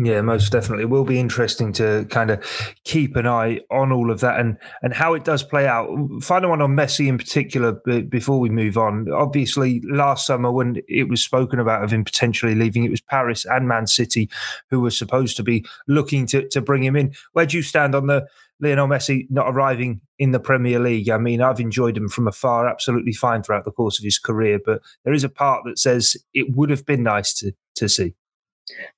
Yeah, 0.00 0.20
most 0.20 0.52
definitely. 0.52 0.84
It 0.84 0.90
will 0.90 1.04
be 1.04 1.18
interesting 1.18 1.72
to 1.72 2.06
kind 2.10 2.30
of 2.30 2.44
keep 2.84 3.16
an 3.16 3.26
eye 3.26 3.60
on 3.70 3.90
all 3.90 4.12
of 4.12 4.20
that 4.20 4.38
and, 4.38 4.56
and 4.82 4.94
how 4.94 5.14
it 5.14 5.24
does 5.24 5.42
play 5.42 5.66
out. 5.66 5.88
Final 6.20 6.50
one 6.50 6.62
on 6.62 6.76
Messi 6.76 7.08
in 7.08 7.18
particular 7.18 7.72
before 8.08 8.38
we 8.38 8.48
move 8.48 8.78
on. 8.78 9.10
Obviously, 9.10 9.80
last 9.90 10.24
summer 10.26 10.52
when 10.52 10.80
it 10.88 11.08
was 11.08 11.24
spoken 11.24 11.58
about 11.58 11.82
of 11.82 11.90
him 11.90 12.04
potentially 12.04 12.54
leaving, 12.54 12.84
it 12.84 12.92
was 12.92 13.00
Paris 13.00 13.44
and 13.44 13.66
Man 13.66 13.88
City 13.88 14.30
who 14.70 14.80
were 14.80 14.90
supposed 14.90 15.36
to 15.36 15.42
be 15.42 15.66
looking 15.88 16.26
to, 16.26 16.46
to 16.48 16.60
bring 16.60 16.84
him 16.84 16.94
in. 16.94 17.12
Where 17.32 17.46
do 17.46 17.56
you 17.56 17.62
stand 17.62 17.96
on 17.96 18.06
the 18.06 18.28
Lionel 18.60 18.88
Messi 18.88 19.26
not 19.30 19.48
arriving 19.48 20.00
in 20.18 20.32
the 20.32 20.40
Premier 20.40 20.78
League? 20.78 21.08
I 21.10 21.18
mean, 21.18 21.40
I've 21.40 21.60
enjoyed 21.60 21.96
him 21.96 22.08
from 22.08 22.26
afar, 22.26 22.68
absolutely 22.68 23.12
fine 23.12 23.42
throughout 23.42 23.64
the 23.64 23.70
course 23.70 23.98
of 23.98 24.04
his 24.04 24.18
career, 24.18 24.58
but 24.64 24.82
there 25.04 25.14
is 25.14 25.24
a 25.24 25.28
part 25.28 25.62
that 25.64 25.78
says 25.78 26.16
it 26.34 26.56
would 26.56 26.70
have 26.70 26.84
been 26.84 27.02
nice 27.02 27.34
to, 27.34 27.52
to 27.76 27.88
see. 27.88 28.14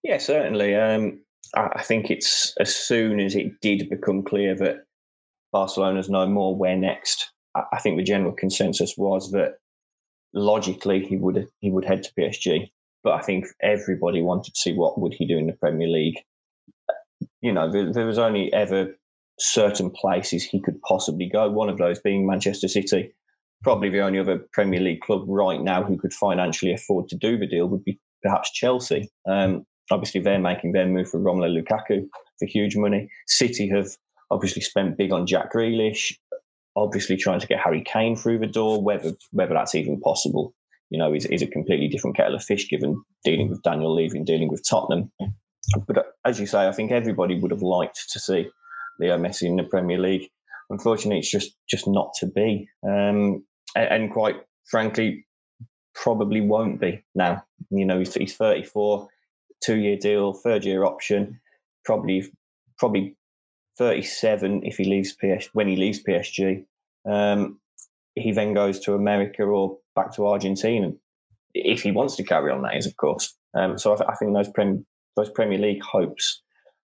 Yeah, 0.02 0.18
certainly. 0.18 0.74
Um, 0.74 1.20
I 1.54 1.82
think 1.82 2.10
it's 2.10 2.54
as 2.60 2.74
soon 2.74 3.20
as 3.20 3.34
it 3.34 3.60
did 3.60 3.88
become 3.90 4.22
clear 4.22 4.54
that 4.56 4.84
Barcelona's 5.52 6.08
no 6.08 6.26
more, 6.26 6.56
where 6.56 6.76
next? 6.76 7.32
I 7.54 7.78
think 7.80 7.96
the 7.96 8.04
general 8.04 8.32
consensus 8.32 8.94
was 8.96 9.32
that 9.32 9.54
logically 10.32 11.04
he 11.04 11.16
would 11.16 11.48
he 11.58 11.70
would 11.70 11.84
head 11.84 12.04
to 12.04 12.12
PSG, 12.16 12.70
but 13.02 13.14
I 13.14 13.20
think 13.20 13.46
everybody 13.60 14.22
wanted 14.22 14.54
to 14.54 14.60
see 14.60 14.72
what 14.72 15.00
would 15.00 15.14
he 15.14 15.26
do 15.26 15.36
in 15.36 15.46
the 15.46 15.52
Premier 15.54 15.88
League. 15.88 16.18
You 17.40 17.52
know, 17.52 17.70
there, 17.70 17.92
there 17.92 18.06
was 18.06 18.18
only 18.18 18.52
ever 18.52 18.94
certain 19.40 19.90
places 19.90 20.44
he 20.44 20.61
could 20.61 20.80
possibly 20.82 21.28
go. 21.28 21.50
One 21.50 21.68
of 21.68 21.78
those 21.78 21.99
being 21.99 22.26
Manchester 22.26 22.68
City. 22.68 23.12
Probably 23.62 23.90
the 23.90 24.00
only 24.00 24.18
other 24.18 24.40
Premier 24.52 24.80
League 24.80 25.00
club 25.00 25.25
right 25.26 25.61
now 25.61 25.82
who 25.82 25.99
could 25.99 26.14
financially 26.14 26.73
afford 26.73 27.09
to 27.09 27.16
do 27.16 27.37
the 27.37 27.47
deal 27.47 27.66
would 27.66 27.85
be 27.85 27.99
perhaps 28.23 28.50
Chelsea. 28.52 29.11
Um, 29.28 29.66
obviously, 29.90 30.20
they're 30.20 30.38
making 30.38 30.73
their 30.73 30.87
move 30.87 31.11
for 31.11 31.20
Romelu 31.20 31.62
Lukaku 31.62 32.06
for 32.38 32.47
huge 32.47 32.76
money. 32.76 33.09
City 33.26 33.68
have 33.68 33.88
obviously 34.30 34.62
spent 34.62 34.97
big 34.97 35.12
on 35.12 35.26
Jack 35.26 35.52
Grealish, 35.52 36.14
obviously 36.76 37.16
trying 37.16 37.40
to 37.40 37.47
get 37.47 37.61
Harry 37.61 37.82
Kane 37.82 38.16
through 38.16 38.38
the 38.38 38.47
door. 38.47 38.82
Whether 38.82 39.12
whether 39.32 39.54
that's 39.54 39.75
even 39.75 40.00
possible, 40.00 40.54
you 40.88 40.99
know, 40.99 41.12
is, 41.12 41.26
is 41.26 41.42
a 41.42 41.47
completely 41.47 41.88
different 41.88 42.16
kettle 42.16 42.37
of 42.37 42.42
fish 42.42 42.68
given 42.68 43.02
dealing 43.25 43.50
with 43.50 43.62
Daniel 43.62 43.94
Levy 43.94 44.18
and 44.18 44.26
dealing 44.26 44.49
with 44.49 44.66
Tottenham. 44.66 45.12
But 45.87 45.99
uh, 45.99 46.02
as 46.25 46.40
you 46.40 46.47
say, 46.47 46.66
I 46.66 46.73
think 46.73 46.90
everybody 46.90 47.38
would 47.38 47.50
have 47.50 47.62
liked 47.62 48.11
to 48.11 48.18
see 48.18 48.49
Leo 49.00 49.19
Messi 49.19 49.42
in 49.45 49.57
the 49.57 49.64
Premier 49.64 49.99
League. 49.99 50.28
Unfortunately, 50.69 51.19
it's 51.19 51.30
just 51.30 51.57
just 51.69 51.87
not 51.88 52.12
to 52.21 52.26
be. 52.26 52.69
Um, 52.87 53.45
and, 53.75 53.88
and 53.90 54.12
quite 54.12 54.37
frankly, 54.71 55.26
probably 55.95 56.40
won't 56.40 56.80
be 56.80 57.04
now. 57.14 57.45
You 57.71 57.85
know, 57.85 57.99
he's, 57.99 58.14
he's 58.14 58.37
34, 58.37 59.09
two 59.62 59.76
year 59.76 59.97
deal, 59.97 60.33
third 60.33 60.64
year 60.64 60.85
option, 60.85 61.40
probably 61.85 62.25
probably 62.78 63.16
37 63.78 64.62
if 64.64 64.76
he 64.76 64.85
leaves 64.85 65.12
PS 65.14 65.49
when 65.52 65.69
he 65.69 65.76
leaves 65.76 66.02
PSG. 66.02 66.64
Um, 67.11 67.61
he 68.14 68.33
then 68.33 68.54
goes 68.54 68.80
to 68.80 68.95
America 68.95 69.42
or 69.42 69.78
back 69.95 70.14
to 70.16 70.26
Argentina 70.26 70.92
if 71.54 71.83
he 71.83 71.90
wants 71.90 72.16
to 72.16 72.25
carry 72.25 72.50
on. 72.52 72.62
That 72.62 72.76
is, 72.76 72.87
of 72.87 72.97
course. 72.97 73.35
Um, 73.54 73.78
so 73.78 73.95
I, 73.95 74.12
I, 74.12 74.14
think 74.16 74.35
those 74.35 74.50
Prem, 74.50 74.87
those 75.16 75.30
Premier 75.30 75.59
League 75.59 75.83
hopes 75.83 76.42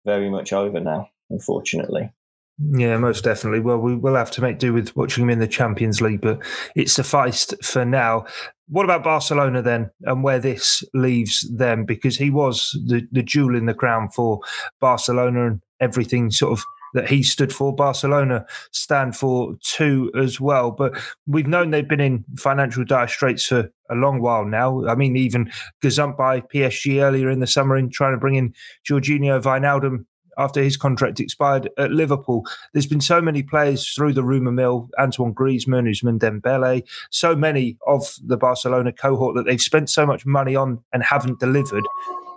very 0.04 0.30
much 0.30 0.52
over 0.52 0.80
now, 0.80 1.08
unfortunately. 1.30 2.10
Yeah, 2.58 2.96
most 2.96 3.22
definitely. 3.22 3.60
Well, 3.60 3.78
we 3.78 3.94
will 3.94 4.14
have 4.14 4.30
to 4.32 4.40
make 4.40 4.58
do 4.58 4.72
with 4.72 4.96
watching 4.96 5.24
him 5.24 5.30
in 5.30 5.40
the 5.40 5.46
Champions 5.46 6.00
League, 6.00 6.22
but 6.22 6.40
it 6.74 6.88
sufficed 6.88 7.54
for 7.62 7.84
now. 7.84 8.24
What 8.68 8.84
about 8.84 9.04
Barcelona 9.04 9.60
then, 9.60 9.90
and 10.02 10.24
where 10.24 10.38
this 10.38 10.82
leaves 10.94 11.46
them? 11.54 11.84
Because 11.84 12.16
he 12.16 12.30
was 12.30 12.70
the, 12.86 13.06
the 13.12 13.22
jewel 13.22 13.54
in 13.54 13.66
the 13.66 13.74
crown 13.74 14.08
for 14.08 14.40
Barcelona 14.80 15.48
and 15.48 15.62
everything 15.80 16.30
sort 16.30 16.58
of 16.58 16.64
that 16.94 17.08
he 17.08 17.22
stood 17.22 17.52
for. 17.52 17.74
Barcelona 17.74 18.46
stand 18.72 19.14
for 19.14 19.54
too 19.62 20.10
as 20.18 20.40
well. 20.40 20.70
But 20.70 20.98
we've 21.26 21.46
known 21.46 21.70
they've 21.70 21.86
been 21.86 22.00
in 22.00 22.24
financial 22.38 22.84
dire 22.84 23.06
straits 23.06 23.44
for 23.46 23.70
a 23.90 23.94
long 23.94 24.22
while 24.22 24.46
now. 24.46 24.86
I 24.86 24.94
mean, 24.94 25.14
even 25.16 25.52
gazumped 25.82 26.16
by 26.16 26.40
PSG 26.40 27.02
earlier 27.02 27.28
in 27.30 27.40
the 27.40 27.46
summer 27.46 27.76
in 27.76 27.90
trying 27.90 28.14
to 28.14 28.18
bring 28.18 28.36
in 28.36 28.54
Georginio 28.88 29.42
Wijnaldum 29.42 30.06
after 30.38 30.62
his 30.62 30.76
contract 30.76 31.20
expired 31.20 31.70
at 31.78 31.90
Liverpool. 31.90 32.44
There's 32.72 32.86
been 32.86 33.00
so 33.00 33.20
many 33.20 33.42
players 33.42 33.88
through 33.88 34.12
the 34.12 34.22
rumour 34.22 34.52
mill, 34.52 34.88
Antoine 34.98 35.34
Griezmann, 35.34 35.88
Ousmane 35.88 36.18
Dembele, 36.18 36.82
so 37.10 37.34
many 37.34 37.78
of 37.86 38.14
the 38.24 38.36
Barcelona 38.36 38.92
cohort 38.92 39.34
that 39.36 39.46
they've 39.46 39.60
spent 39.60 39.90
so 39.90 40.06
much 40.06 40.26
money 40.26 40.56
on 40.56 40.82
and 40.92 41.02
haven't 41.02 41.40
delivered. 41.40 41.84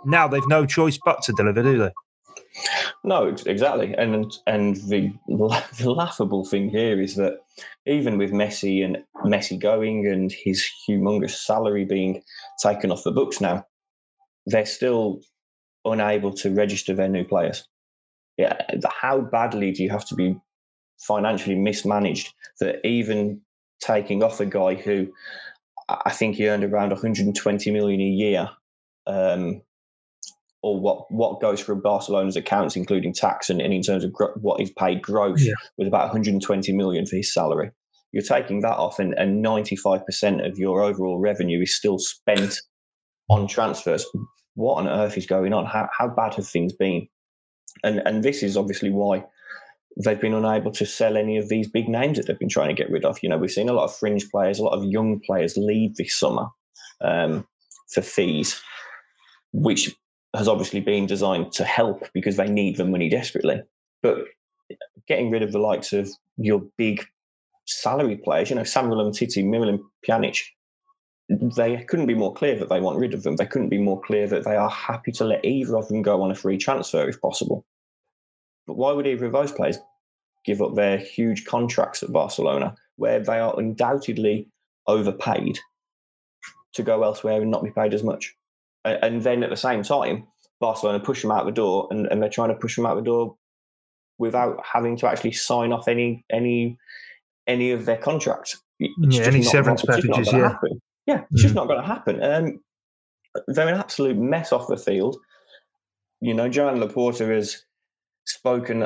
Now 0.04 0.28
they've 0.28 0.46
no 0.48 0.66
choice 0.66 0.98
but 1.04 1.22
to 1.22 1.32
deliver, 1.32 1.62
do 1.62 1.78
they? 1.78 1.90
No, 3.04 3.26
exactly. 3.46 3.94
And 3.94 4.32
and 4.46 4.76
the, 4.76 5.12
the 5.78 5.90
laughable 5.90 6.44
thing 6.44 6.68
here 6.68 7.00
is 7.00 7.16
that 7.16 7.38
even 7.86 8.18
with 8.18 8.32
Messi 8.32 8.84
and 8.84 8.98
Messi 9.24 9.58
going 9.58 10.06
and 10.06 10.32
his 10.32 10.66
humongous 10.88 11.30
salary 11.30 11.84
being 11.84 12.22
taken 12.62 12.90
off 12.90 13.04
the 13.04 13.12
books 13.12 13.40
now, 13.40 13.64
they're 14.46 14.66
still 14.66 15.20
unable 15.84 16.32
to 16.34 16.50
register 16.50 16.94
their 16.94 17.08
new 17.08 17.24
players 17.24 17.66
yeah, 18.40 18.56
how 19.00 19.20
badly 19.20 19.72
do 19.72 19.82
you 19.82 19.90
have 19.90 20.04
to 20.06 20.14
be 20.14 20.36
financially 20.98 21.56
mismanaged 21.56 22.32
that 22.60 22.84
even 22.86 23.40
taking 23.80 24.22
off 24.22 24.40
a 24.40 24.46
guy 24.46 24.74
who 24.74 25.08
I 25.88 26.12
think 26.12 26.36
he 26.36 26.48
earned 26.48 26.64
around 26.64 26.90
120 26.90 27.70
million 27.70 28.00
a 28.00 28.04
year, 28.04 28.50
um, 29.06 29.62
or 30.62 30.78
what 30.78 31.10
what 31.10 31.40
goes 31.40 31.60
through 31.60 31.82
Barcelona's 31.82 32.36
accounts, 32.36 32.76
including 32.76 33.12
tax 33.12 33.50
and, 33.50 33.60
and 33.60 33.72
in 33.72 33.82
terms 33.82 34.04
of 34.04 34.12
gro- 34.12 34.34
what 34.40 34.60
is 34.60 34.70
paid 34.70 35.02
gross, 35.02 35.42
yeah. 35.42 35.54
was 35.78 35.88
about 35.88 36.04
120 36.04 36.72
million 36.72 37.06
for 37.06 37.16
his 37.16 37.32
salary. 37.32 37.70
You're 38.12 38.22
taking 38.22 38.60
that 38.60 38.76
off, 38.76 38.98
and, 38.98 39.14
and 39.14 39.44
95% 39.44 40.46
of 40.46 40.58
your 40.58 40.82
overall 40.82 41.18
revenue 41.18 41.62
is 41.62 41.76
still 41.76 41.98
spent 41.98 42.58
on 43.28 43.46
transfers. 43.46 44.04
What 44.54 44.74
on 44.74 44.88
earth 44.88 45.16
is 45.16 45.26
going 45.26 45.52
on? 45.52 45.64
How, 45.64 45.88
how 45.96 46.08
bad 46.08 46.34
have 46.34 46.46
things 46.46 46.72
been? 46.72 47.06
And 47.84 48.02
and 48.06 48.22
this 48.22 48.42
is 48.42 48.56
obviously 48.56 48.90
why 48.90 49.24
they've 50.02 50.20
been 50.20 50.34
unable 50.34 50.70
to 50.70 50.86
sell 50.86 51.16
any 51.16 51.36
of 51.36 51.48
these 51.48 51.68
big 51.68 51.88
names 51.88 52.16
that 52.16 52.26
they've 52.26 52.38
been 52.38 52.48
trying 52.48 52.68
to 52.68 52.80
get 52.80 52.90
rid 52.90 53.04
of. 53.04 53.18
You 53.22 53.28
know, 53.28 53.38
we've 53.38 53.50
seen 53.50 53.68
a 53.68 53.72
lot 53.72 53.84
of 53.84 53.96
fringe 53.96 54.30
players, 54.30 54.58
a 54.58 54.62
lot 54.62 54.76
of 54.76 54.84
young 54.84 55.20
players 55.20 55.56
leave 55.56 55.96
this 55.96 56.18
summer 56.18 56.46
um, 57.00 57.46
for 57.92 58.02
fees, 58.02 58.60
which 59.52 59.94
has 60.34 60.48
obviously 60.48 60.80
been 60.80 61.06
designed 61.06 61.52
to 61.52 61.64
help 61.64 62.08
because 62.14 62.36
they 62.36 62.48
need 62.48 62.76
the 62.76 62.84
money 62.84 63.08
desperately. 63.08 63.62
But 64.02 64.18
getting 65.08 65.30
rid 65.30 65.42
of 65.42 65.52
the 65.52 65.58
likes 65.58 65.92
of 65.92 66.08
your 66.36 66.62
big 66.78 67.04
salary 67.66 68.16
players, 68.16 68.50
you 68.50 68.56
know, 68.56 68.64
Samuel 68.64 69.04
Umtiti, 69.04 69.44
Miralem 69.44 69.80
Pjanic, 70.06 70.40
they 71.30 71.84
couldn't 71.84 72.06
be 72.06 72.14
more 72.14 72.34
clear 72.34 72.58
that 72.58 72.68
they 72.68 72.80
want 72.80 72.98
rid 72.98 73.14
of 73.14 73.22
them. 73.22 73.36
They 73.36 73.46
couldn't 73.46 73.68
be 73.68 73.78
more 73.78 74.00
clear 74.00 74.26
that 74.26 74.44
they 74.44 74.56
are 74.56 74.68
happy 74.68 75.12
to 75.12 75.24
let 75.24 75.44
either 75.44 75.76
of 75.76 75.86
them 75.88 76.02
go 76.02 76.22
on 76.22 76.30
a 76.30 76.34
free 76.34 76.58
transfer 76.58 77.08
if 77.08 77.20
possible. 77.20 77.64
But 78.66 78.76
why 78.76 78.92
would 78.92 79.06
either 79.06 79.26
of 79.26 79.32
those 79.32 79.52
players 79.52 79.78
give 80.44 80.60
up 80.60 80.74
their 80.74 80.98
huge 80.98 81.44
contracts 81.44 82.02
at 82.02 82.12
Barcelona, 82.12 82.74
where 82.96 83.20
they 83.20 83.38
are 83.38 83.58
undoubtedly 83.58 84.48
overpaid, 84.86 85.58
to 86.74 86.82
go 86.82 87.02
elsewhere 87.02 87.40
and 87.40 87.50
not 87.50 87.64
be 87.64 87.70
paid 87.70 87.94
as 87.94 88.02
much? 88.02 88.34
And 88.84 89.22
then 89.22 89.44
at 89.44 89.50
the 89.50 89.56
same 89.56 89.82
time, 89.82 90.26
Barcelona 90.58 90.98
push 90.98 91.22
them 91.22 91.30
out 91.30 91.46
the 91.46 91.52
door, 91.52 91.86
and, 91.90 92.06
and 92.06 92.20
they're 92.20 92.28
trying 92.28 92.48
to 92.48 92.54
push 92.54 92.74
them 92.74 92.86
out 92.86 92.96
the 92.96 93.02
door 93.02 93.36
without 94.18 94.60
having 94.64 94.96
to 94.98 95.08
actually 95.08 95.32
sign 95.32 95.72
off 95.72 95.86
any 95.86 96.24
any 96.30 96.76
any 97.46 97.70
of 97.70 97.86
their 97.86 97.96
contracts. 97.96 98.60
It's 98.78 99.18
yeah, 99.18 99.24
any 99.24 99.42
severance 99.42 99.82
packages, 99.82 100.32
yeah. 100.32 100.50
Happen. 100.50 100.80
Yeah, 101.06 101.24
it's 101.30 101.40
mm. 101.40 101.44
just 101.44 101.54
not 101.54 101.66
going 101.66 101.80
to 101.80 101.86
happen. 101.86 102.22
Um, 102.22 102.60
they're 103.46 103.68
an 103.68 103.78
absolute 103.78 104.16
mess 104.16 104.52
off 104.52 104.68
the 104.68 104.76
field. 104.76 105.16
You 106.20 106.34
know, 106.34 106.48
Joan 106.48 106.78
Laporta 106.78 107.28
has 107.34 107.64
spoken, 108.26 108.82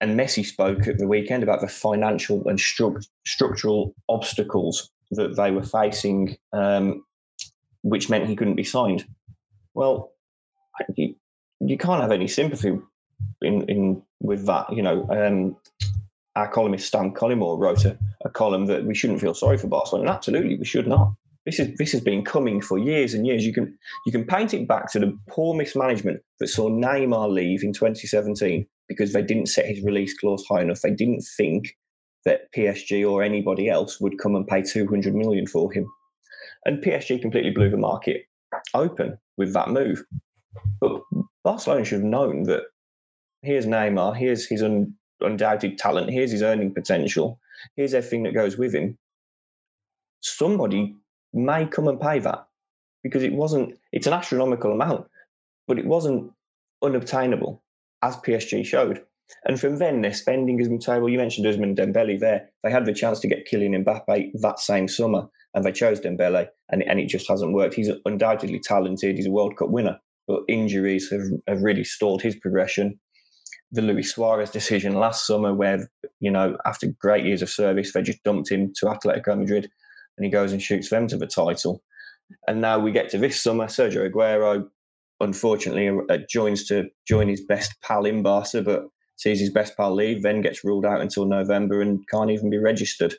and 0.00 0.18
Messi 0.18 0.44
spoke 0.44 0.86
at 0.86 0.98
the 0.98 1.08
weekend 1.08 1.42
about 1.42 1.60
the 1.60 1.68
financial 1.68 2.46
and 2.48 2.58
stru- 2.58 3.06
structural 3.26 3.94
obstacles 4.08 4.90
that 5.10 5.36
they 5.36 5.50
were 5.50 5.62
facing, 5.62 6.36
um, 6.52 7.04
which 7.82 8.08
meant 8.08 8.28
he 8.28 8.36
couldn't 8.36 8.54
be 8.54 8.64
signed. 8.64 9.04
Well, 9.74 10.12
you, 10.96 11.14
you 11.60 11.76
can't 11.76 12.02
have 12.02 12.12
any 12.12 12.28
sympathy 12.28 12.78
in, 13.42 13.62
in 13.68 14.02
with 14.20 14.46
that. 14.46 14.72
You 14.72 14.82
know, 14.82 15.08
um, 15.10 15.56
our 16.36 16.48
columnist 16.48 16.86
Stan 16.86 17.12
Collymore 17.12 17.58
wrote 17.58 17.84
a, 17.84 17.98
a 18.24 18.30
column 18.30 18.66
that 18.66 18.84
we 18.84 18.94
shouldn't 18.94 19.20
feel 19.20 19.34
sorry 19.34 19.58
for 19.58 19.68
Barcelona. 19.68 20.08
And 20.08 20.16
absolutely, 20.16 20.56
we 20.56 20.64
should 20.64 20.86
not. 20.86 21.14
This 21.46 21.58
is 21.58 21.76
this 21.76 21.92
has 21.92 22.00
been 22.00 22.24
coming 22.24 22.60
for 22.60 22.78
years 22.78 23.12
and 23.12 23.26
years. 23.26 23.44
You 23.44 23.52
can 23.52 23.76
you 24.06 24.12
can 24.12 24.24
paint 24.24 24.54
it 24.54 24.66
back 24.66 24.90
to 24.92 24.98
the 24.98 25.18
poor 25.28 25.54
mismanagement 25.54 26.22
that 26.40 26.48
saw 26.48 26.70
Neymar 26.70 27.30
leave 27.30 27.62
in 27.62 27.72
2017 27.72 28.66
because 28.88 29.12
they 29.12 29.22
didn't 29.22 29.46
set 29.46 29.66
his 29.66 29.82
release 29.84 30.16
clause 30.18 30.44
high 30.48 30.62
enough. 30.62 30.80
They 30.80 30.90
didn't 30.90 31.24
think 31.36 31.76
that 32.24 32.52
PSG 32.56 33.08
or 33.08 33.22
anybody 33.22 33.68
else 33.68 34.00
would 34.00 34.18
come 34.18 34.34
and 34.34 34.46
pay 34.46 34.62
200 34.62 35.14
million 35.14 35.46
for 35.46 35.70
him. 35.70 35.86
And 36.64 36.82
PSG 36.82 37.20
completely 37.20 37.50
blew 37.50 37.70
the 37.70 37.76
market 37.76 38.22
open 38.72 39.18
with 39.36 39.52
that 39.52 39.68
move. 39.68 40.02
But 40.80 41.02
Barcelona 41.42 41.84
should 41.84 42.00
have 42.00 42.04
known 42.04 42.44
that 42.44 42.62
here's 43.42 43.66
Neymar, 43.66 44.16
here's 44.16 44.46
his 44.46 44.62
un, 44.62 44.94
undoubted 45.20 45.76
talent, 45.76 46.10
here's 46.10 46.32
his 46.32 46.42
earning 46.42 46.72
potential, 46.72 47.38
here's 47.76 47.94
everything 47.94 48.22
that 48.22 48.34
goes 48.34 48.56
with 48.56 48.74
him. 48.74 48.96
Somebody 50.20 50.96
may 51.34 51.66
come 51.66 51.88
and 51.88 52.00
pay 52.00 52.18
that 52.20 52.46
because 53.02 53.22
it 53.22 53.34
wasn't, 53.34 53.74
it's 53.92 54.06
an 54.06 54.12
astronomical 54.12 54.72
amount, 54.72 55.06
but 55.66 55.78
it 55.78 55.86
wasn't 55.86 56.32
unobtainable, 56.82 57.62
as 58.02 58.16
PSG 58.16 58.64
showed. 58.64 59.02
And 59.46 59.58
from 59.58 59.78
then, 59.78 60.02
their 60.02 60.12
spending 60.12 60.58
has 60.58 60.68
been 60.68 60.78
terrible. 60.78 61.08
You 61.08 61.18
mentioned 61.18 61.46
Ousmane 61.46 61.76
Dembele 61.76 62.18
there. 62.18 62.50
They 62.62 62.70
had 62.70 62.86
the 62.86 62.92
chance 62.92 63.20
to 63.20 63.28
get 63.28 63.48
Kylian 63.50 63.84
Mbappe 63.84 64.32
that 64.40 64.58
same 64.58 64.88
summer, 64.88 65.26
and 65.54 65.64
they 65.64 65.72
chose 65.72 66.00
Dembele, 66.00 66.48
and, 66.70 66.82
and 66.82 67.00
it 67.00 67.08
just 67.08 67.28
hasn't 67.28 67.52
worked. 67.52 67.74
He's 67.74 67.90
undoubtedly 68.04 68.60
talented. 68.60 69.16
He's 69.16 69.26
a 69.26 69.30
World 69.30 69.56
Cup 69.56 69.70
winner, 69.70 69.98
but 70.26 70.42
injuries 70.48 71.10
have, 71.10 71.22
have 71.48 71.62
really 71.62 71.84
stalled 71.84 72.22
his 72.22 72.36
progression. 72.36 72.98
The 73.72 73.82
Luis 73.82 74.14
Suarez 74.14 74.50
decision 74.50 74.94
last 74.94 75.26
summer, 75.26 75.54
where, 75.54 75.88
you 76.20 76.30
know, 76.30 76.56
after 76.64 76.86
great 76.86 77.24
years 77.24 77.42
of 77.42 77.50
service, 77.50 77.92
they 77.92 78.02
just 78.02 78.22
dumped 78.22 78.50
him 78.50 78.72
to 78.76 78.86
Atletico 78.86 79.38
Madrid, 79.38 79.70
and 80.16 80.24
he 80.24 80.30
goes 80.30 80.52
and 80.52 80.62
shoots 80.62 80.90
them 80.90 81.06
to 81.08 81.16
the 81.16 81.26
title. 81.26 81.82
And 82.48 82.60
now 82.60 82.78
we 82.78 82.92
get 82.92 83.10
to 83.10 83.18
this 83.18 83.42
summer, 83.42 83.66
Sergio 83.66 84.10
Aguero, 84.10 84.66
unfortunately, 85.20 85.88
uh, 86.10 86.18
joins 86.28 86.66
to 86.68 86.88
join 87.06 87.28
his 87.28 87.44
best 87.44 87.74
pal 87.82 88.06
in 88.06 88.22
Barca, 88.22 88.62
but 88.62 88.84
sees 89.16 89.40
his 89.40 89.50
best 89.50 89.76
pal 89.76 89.94
leave, 89.94 90.22
then 90.22 90.40
gets 90.40 90.64
ruled 90.64 90.84
out 90.84 91.00
until 91.00 91.26
November 91.26 91.80
and 91.80 92.06
can't 92.08 92.30
even 92.30 92.50
be 92.50 92.58
registered. 92.58 93.14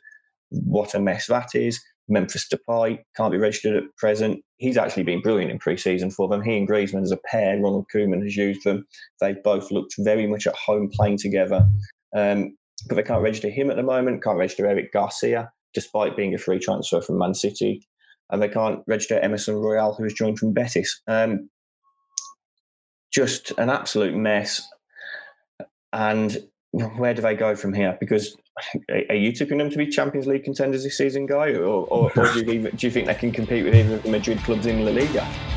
What 0.50 0.94
a 0.94 1.00
mess 1.00 1.28
that 1.28 1.56
is. 1.56 1.84
Memphis 2.08 2.48
Depay 2.48 3.00
can't 3.16 3.32
be 3.32 3.38
registered 3.38 3.76
at 3.76 3.96
present. 3.98 4.44
He's 4.58 4.78
actually 4.78 5.04
been 5.04 5.22
brilliant 5.22 5.52
in 5.52 5.58
pre-season 5.58 6.12
for 6.12 6.28
them. 6.28 6.44
He 6.44 6.56
and 6.58 6.68
Griezmann 6.68 7.02
as 7.02 7.12
a 7.12 7.20
pair, 7.26 7.60
Ronald 7.60 7.88
Koeman 7.94 8.22
has 8.24 8.36
used 8.36 8.64
them. 8.64 8.86
They've 9.20 9.42
both 9.44 9.72
looked 9.72 9.96
very 10.00 10.28
much 10.28 10.46
at 10.46 10.56
home 10.56 10.90
playing 10.94 11.18
together. 11.18 11.68
Um, 12.16 12.56
but 12.88 12.96
they 12.96 13.04
can't 13.04 13.24
register 13.24 13.50
him 13.50 13.72
at 13.72 13.78
the 13.78 13.84
moment, 13.84 14.24
can't 14.24 14.38
register 14.38 14.68
Eric 14.68 14.94
Garcia, 14.94 15.52
despite 15.76 16.18
being 16.18 16.34
a 16.34 16.40
free 16.40 16.58
transfer 16.58 17.02
from 17.02 17.20
Man 17.20 17.36
City. 17.36 17.86
And 18.32 18.42
they 18.42 18.50
can't 18.50 18.80
register 18.88 19.20
Emerson 19.20 19.56
Royal, 19.56 19.94
who 19.94 20.04
has 20.04 20.14
joined 20.14 20.40
from 20.40 20.54
Betis. 20.54 21.02
Um, 21.08 21.50
just 23.14 23.52
an 23.60 23.70
absolute 23.70 24.16
mess. 24.16 24.68
And 25.94 26.44
where 26.72 27.14
do 27.14 27.22
they 27.22 27.36
go 27.36 27.56
from 27.56 27.74
here? 27.74 27.98
Because 28.00 28.36
are 29.10 29.16
you 29.16 29.32
tipping 29.32 29.58
them 29.60 29.70
to 29.70 29.78
be 29.78 29.88
Champions 29.88 30.28
League 30.28 30.44
contenders 30.44 30.84
this 30.84 30.98
season, 30.98 31.26
Guy, 31.26 31.52
or, 31.52 31.64
or, 31.64 32.12
or 32.16 32.34
do, 32.34 32.40
you 32.40 32.72
do, 32.72 32.88
you 32.88 32.92
think 32.92 33.08
they 33.08 33.14
can 33.14 33.32
compete 33.32 33.64
with 33.64 33.76
either 33.76 33.96
of 33.96 34.04
the 34.04 34.10
Madrid 34.10 34.40
clubs 34.40 34.66
in 34.66 34.84
La 34.84 34.92
Liga? 34.92 35.55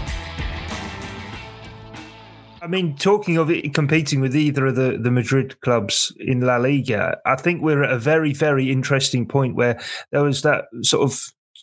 I 2.61 2.67
mean, 2.67 2.97
talking 2.97 3.37
of 3.37 3.51
it 3.51 3.73
competing 3.73 4.21
with 4.21 4.35
either 4.35 4.67
of 4.67 4.77
the, 4.77 4.99
the 5.01 5.11
Madrid 5.11 5.61
clubs 5.61 6.13
in 6.19 6.41
La 6.41 6.57
Liga, 6.57 7.19
I 7.25 7.37
think 7.37 7.63
we're 7.63 7.85
at 7.85 7.93
a 7.93 7.99
very, 7.99 8.33
very 8.33 8.71
interesting 8.71 9.27
point 9.27 9.55
where 9.55 9.81
there 10.11 10.23
was 10.23 10.43
that 10.43 10.65
sort 10.83 11.05
of 11.05 11.21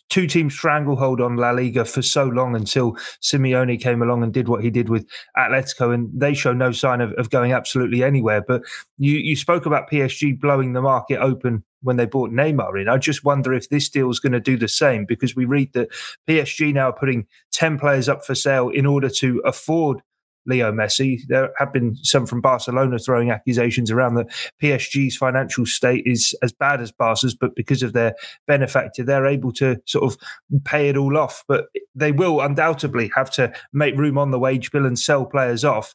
two 0.08 0.26
team 0.26 0.48
stranglehold 0.48 1.20
on 1.20 1.36
La 1.36 1.50
Liga 1.50 1.84
for 1.84 2.00
so 2.00 2.24
long 2.24 2.54
until 2.54 2.92
Simeone 3.22 3.80
came 3.80 4.02
along 4.02 4.22
and 4.22 4.32
did 4.32 4.48
what 4.48 4.62
he 4.62 4.70
did 4.70 4.88
with 4.88 5.06
Atletico, 5.36 5.92
and 5.92 6.08
they 6.14 6.32
show 6.32 6.52
no 6.52 6.72
sign 6.72 7.00
of, 7.00 7.12
of 7.14 7.30
going 7.30 7.52
absolutely 7.52 8.02
anywhere. 8.02 8.40
But 8.40 8.62
you, 8.98 9.18
you 9.18 9.36
spoke 9.36 9.66
about 9.66 9.90
PSG 9.90 10.38
blowing 10.38 10.72
the 10.72 10.82
market 10.82 11.18
open 11.18 11.64
when 11.82 11.96
they 11.96 12.06
bought 12.06 12.30
Neymar 12.30 12.80
in. 12.80 12.88
I 12.88 12.98
just 12.98 13.24
wonder 13.24 13.52
if 13.52 13.68
this 13.68 13.88
deal 13.88 14.10
is 14.10 14.20
going 14.20 14.32
to 14.32 14.40
do 14.40 14.56
the 14.56 14.68
same 14.68 15.04
because 15.04 15.36
we 15.36 15.44
read 15.44 15.72
that 15.74 15.88
PSG 16.28 16.72
now 16.72 16.88
are 16.88 16.92
putting 16.92 17.26
10 17.52 17.78
players 17.78 18.08
up 18.08 18.24
for 18.24 18.34
sale 18.34 18.70
in 18.70 18.86
order 18.86 19.10
to 19.10 19.40
afford 19.44 20.00
Leo 20.46 20.72
Messi. 20.72 21.20
There 21.28 21.50
have 21.58 21.72
been 21.72 21.96
some 21.96 22.26
from 22.26 22.40
Barcelona 22.40 22.98
throwing 22.98 23.30
accusations 23.30 23.90
around 23.90 24.14
that 24.14 24.28
PSG's 24.62 25.16
financial 25.16 25.66
state 25.66 26.04
is 26.06 26.34
as 26.42 26.52
bad 26.52 26.80
as 26.80 26.92
Barca's, 26.92 27.34
but 27.34 27.54
because 27.54 27.82
of 27.82 27.92
their 27.92 28.14
benefactor, 28.46 29.04
they're 29.04 29.26
able 29.26 29.52
to 29.52 29.76
sort 29.86 30.12
of 30.12 30.18
pay 30.64 30.88
it 30.88 30.96
all 30.96 31.16
off. 31.16 31.44
But 31.48 31.66
they 31.94 32.12
will 32.12 32.40
undoubtedly 32.40 33.10
have 33.14 33.30
to 33.32 33.52
make 33.72 33.96
room 33.96 34.18
on 34.18 34.30
the 34.30 34.38
wage 34.38 34.70
bill 34.70 34.86
and 34.86 34.98
sell 34.98 35.24
players 35.24 35.64
off. 35.64 35.94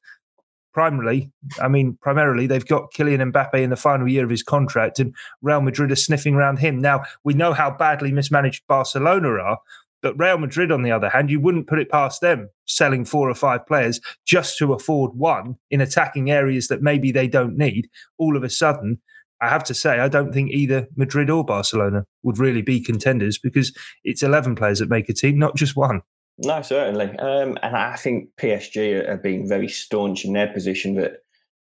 Primarily, 0.74 1.30
I 1.62 1.68
mean, 1.68 1.98
primarily, 2.02 2.48
they've 2.48 2.66
got 2.66 2.94
Kylian 2.94 3.34
Mbappe 3.34 3.62
in 3.62 3.72
the 3.72 3.76
final 3.76 4.08
year 4.08 4.24
of 4.24 4.30
his 4.30 4.42
contract, 4.42 5.00
and 5.00 5.14
Real 5.42 5.60
Madrid 5.60 5.92
are 5.92 5.98
sniffing 5.98 6.34
around 6.34 6.60
him. 6.60 6.80
Now, 6.80 7.04
we 7.26 7.34
know 7.34 7.52
how 7.52 7.72
badly 7.72 8.14
mismanaged 8.14 8.64
Barcelona 8.70 9.32
are, 9.32 9.58
but 10.02 10.18
Real 10.20 10.38
Madrid, 10.38 10.72
on 10.72 10.82
the 10.82 10.92
other 10.92 11.10
hand, 11.10 11.30
you 11.30 11.40
wouldn't 11.40 11.68
put 11.68 11.80
it 11.80 11.90
past 11.90 12.22
them 12.22 12.50
selling 12.66 13.06
four 13.06 13.30
or 13.30 13.36
five 13.36 13.66
players 13.66 14.00
just 14.26 14.58
to 14.58 14.74
afford 14.74 15.14
one 15.14 15.58
in 15.70 15.82
attacking 15.82 16.32
areas 16.32 16.68
that 16.68 16.82
maybe 16.82 17.12
they 17.12 17.28
don't 17.28 17.58
need. 17.58 17.90
All 18.18 18.36
of 18.36 18.44
a 18.44 18.50
sudden, 18.50 19.00
I 19.42 19.50
have 19.50 19.64
to 19.66 19.74
say, 19.74 20.00
I 20.00 20.08
don't 20.08 20.34
think 20.34 20.52
either 20.52 20.88
Madrid 20.96 21.30
or 21.30 21.44
Barcelona 21.44 22.06
would 22.24 22.38
really 22.38 22.62
be 22.62 22.80
contenders 22.80 23.40
because 23.40 23.76
it's 24.04 24.24
11 24.24 24.56
players 24.56 24.80
that 24.80 24.90
make 24.90 25.10
a 25.10 25.14
team, 25.14 25.40
not 25.40 25.56
just 25.56 25.76
one. 25.76 26.02
No, 26.38 26.62
certainly. 26.62 27.18
Um, 27.18 27.58
and 27.62 27.76
I 27.76 27.96
think 27.96 28.30
PSG 28.38 29.08
are 29.08 29.18
being 29.18 29.48
very 29.48 29.68
staunch 29.68 30.26
in 30.26 30.34
their 30.34 30.52
position 30.52 30.96
that 30.96 31.18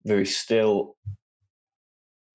there 0.04 0.20
is 0.20 0.36
still 0.36 0.96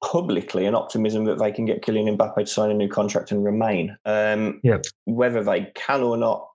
publicly 0.04 0.66
an 0.66 0.76
optimism 0.76 1.26
that 1.26 1.40
they 1.40 1.52
can 1.52 1.66
get 1.66 1.82
Kylian 1.82 2.18
Mbappe 2.18 2.36
to 2.36 2.46
sign 2.46 2.72
a 2.72 2.74
new 2.74 2.90
contract 2.90 3.32
and 3.32 3.44
remain. 3.44 3.98
Um, 4.06 4.60
yeah. 4.64 4.78
Whether 5.06 5.44
they 5.44 5.72
can 5.76 6.02
or 6.02 6.18
not, 6.18 6.48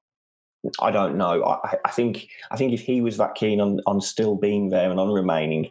I 0.80 0.90
don't 0.90 1.16
know. 1.16 1.42
I, 1.44 1.76
I, 1.84 1.90
think 1.90 2.28
I 2.50 2.56
think 2.56 2.72
if 2.72 2.80
he 2.80 3.00
was 3.00 3.16
that 3.16 3.34
keen 3.34 3.60
on 3.60 3.80
on 3.86 4.00
still 4.00 4.36
being 4.36 4.68
there 4.68 4.90
and 4.90 5.00
on 5.00 5.10
remaining, 5.10 5.70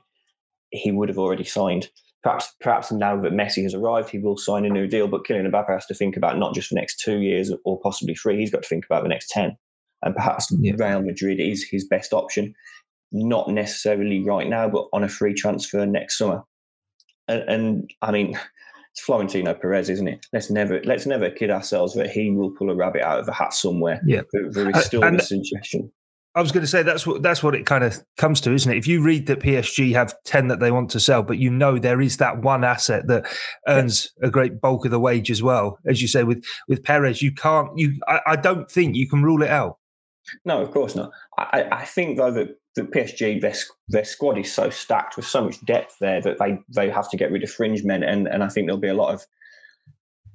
he 0.72 0.92
would 0.92 1.10
have 1.10 1.20
already 1.20 1.44
signed. 1.44 1.90
Perhaps 2.24 2.54
perhaps 2.60 2.92
now 2.92 3.20
that 3.22 3.32
Messi 3.32 3.64
has 3.64 3.74
arrived, 3.74 4.10
he 4.10 4.20
will 4.20 4.38
sign 4.38 4.66
a 4.66 4.70
new 4.70 4.88
deal. 4.88 5.08
But 5.08 5.26
Kylian 5.26 5.50
Mbappe 5.50 5.70
has 5.70 5.86
to 5.86 5.94
think 5.94 6.18
about 6.18 6.38
not 6.38 6.56
just 6.56 6.70
the 6.70 6.76
next 6.76 7.00
two 7.00 7.20
years 7.20 7.52
or 7.66 7.80
possibly 7.80 8.16
three. 8.16 8.38
He's 8.38 8.52
got 8.52 8.64
to 8.64 8.70
think 8.70 8.86
about 8.86 9.04
the 9.04 9.10
next 9.10 9.30
ten. 9.30 9.56
And 10.02 10.16
perhaps 10.16 10.52
yeah. 10.60 10.74
Real 10.78 11.02
Madrid 11.02 11.40
is 11.40 11.64
his 11.70 11.86
best 11.86 12.14
option. 12.14 12.56
Not 13.12 13.50
necessarily 13.50 14.24
right 14.24 14.48
now, 14.48 14.70
but 14.70 14.88
on 14.94 15.04
a 15.04 15.10
free 15.10 15.34
transfer 15.34 15.86
next 15.86 16.18
summer 16.18 16.44
and, 17.30 17.50
and 17.50 17.94
I 18.02 18.12
mean, 18.12 18.38
it's 18.92 19.02
Florentino 19.02 19.54
Perez, 19.54 19.90
isn't 19.90 20.08
it? 20.08 20.26
Let's 20.34 20.50
never 20.50 20.82
let's 20.84 21.06
never 21.06 21.30
kid 21.30 21.52
ourselves 21.52 21.94
that 21.96 22.10
he 22.10 22.32
will 22.32 22.52
pull 22.52 22.70
a 22.70 22.76
rabbit 22.76 23.02
out 23.02 23.20
of 23.20 23.28
a 23.28 23.34
hat 23.34 23.54
somewhere. 23.54 24.02
Yeah, 24.06 24.22
there, 24.32 24.70
is 24.70 24.76
uh, 24.76 24.80
still 24.82 25.04
a 25.04 25.22
suggestion. 25.22 25.92
I 26.36 26.42
was 26.42 26.52
going 26.52 26.62
to 26.62 26.68
say 26.68 26.84
that's 26.84 27.08
what 27.08 27.22
that's 27.22 27.42
what 27.42 27.56
it 27.56 27.66
kind 27.66 27.84
of 27.84 28.04
comes 28.18 28.40
to, 28.42 28.54
isn't 28.54 28.72
it? 28.72 28.78
If 28.78 28.88
you 28.88 29.02
read 29.02 29.28
that 29.28 29.40
PSG 29.40 29.94
have 29.94 30.16
ten 30.26 30.48
that 30.48 30.60
they 30.60 30.72
want 30.72 30.90
to 30.92 31.00
sell, 31.00 31.24
but 31.24 31.38
you 31.38 31.50
know 31.50 31.80
there 31.80 32.02
is 32.02 32.18
that 32.18 32.42
one 32.42 32.64
asset 32.64 33.08
that 33.08 33.26
earns 33.68 34.12
yeah. 34.22 34.28
a 34.28 34.32
great 34.32 34.62
bulk 34.62 34.86
of 34.86 34.92
the 34.92 35.00
wage 35.00 35.32
as 35.32 35.42
well, 35.42 35.80
as 35.88 36.02
you 36.02 36.08
say 36.08 36.24
with 36.24 36.44
with 36.68 36.84
Perez, 36.84 37.22
you 37.22 37.34
can't. 37.34 37.70
You, 37.78 38.00
I, 38.08 38.20
I 38.28 38.36
don't 38.36 38.70
think 38.70 38.96
you 38.96 39.10
can 39.10 39.24
rule 39.24 39.42
it 39.42 39.50
out. 39.50 39.78
No, 40.46 40.62
of 40.62 40.72
course 40.72 40.96
not. 40.96 41.12
I, 41.38 41.68
I 41.72 41.86
think 41.86 42.18
though 42.18 42.32
that 42.32 42.50
the 42.80 42.88
PSG 42.88 43.42
their 43.42 43.54
their 43.88 44.06
squad 44.06 44.38
is 44.38 44.52
so 44.52 44.70
stacked 44.70 45.18
with 45.18 45.26
so 45.26 45.44
much 45.44 45.64
depth 45.66 45.98
there 46.00 46.22
that 46.22 46.40
they 46.40 46.60
they 46.70 46.90
have 46.90 47.10
to 47.10 47.18
get 47.18 47.32
rid 47.32 47.44
of 47.44 47.52
fringe 47.52 47.84
men, 47.84 48.04
and 48.04 48.28
and 48.28 48.44
I 48.44 48.50
think 48.50 48.68
there'll 48.68 48.80
be 48.80 48.88
a 48.88 48.94
lot 48.94 49.14
of 49.14 49.26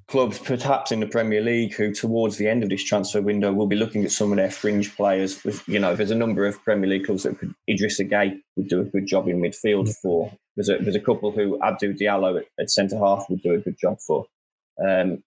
clubs, 0.07 0.39
perhaps 0.39 0.93
in 0.93 1.01
the 1.01 1.07
Premier 1.07 1.41
League, 1.41 1.75
who 1.75 1.93
towards 1.93 2.37
the 2.37 2.47
end 2.47 2.63
of 2.63 2.69
this 2.69 2.85
transfer 2.85 3.23
window 3.23 3.53
will 3.53 3.67
be 3.67 3.77
looking 3.77 4.05
at 4.05 4.13
some 4.13 4.31
of 4.31 4.37
their 4.37 4.51
fringe 4.51 4.95
players. 4.95 5.43
With 5.45 5.67
you 5.67 5.79
know, 5.79 5.97
there's 5.97 6.11
a 6.11 6.17
number 6.17 6.47
of 6.47 6.63
Premier 6.65 6.89
League 6.89 7.07
clubs 7.07 7.23
that 7.23 7.39
could 7.39 7.55
Idrissa 7.69 8.11
Gueye 8.11 8.39
would 8.57 8.69
do 8.69 8.81
a 8.81 8.85
good 8.85 9.07
job 9.07 9.29
in 9.29 9.41
midfield 9.41 9.95
for. 9.97 10.33
There's 10.57 10.69
a 10.69 10.79
there's 10.79 10.97
a 10.97 11.01
couple 11.01 11.33
who 11.33 11.59
Abdou 11.61 11.99
Diallo 11.99 12.41
at, 12.41 12.47
at 12.61 12.71
centre 12.71 12.99
half 12.99 13.27
would 13.29 13.43
do 13.43 13.55
a 13.55 13.59
good 13.59 13.79
job 13.81 13.99
for. 14.01 14.27
Um, 14.85 15.23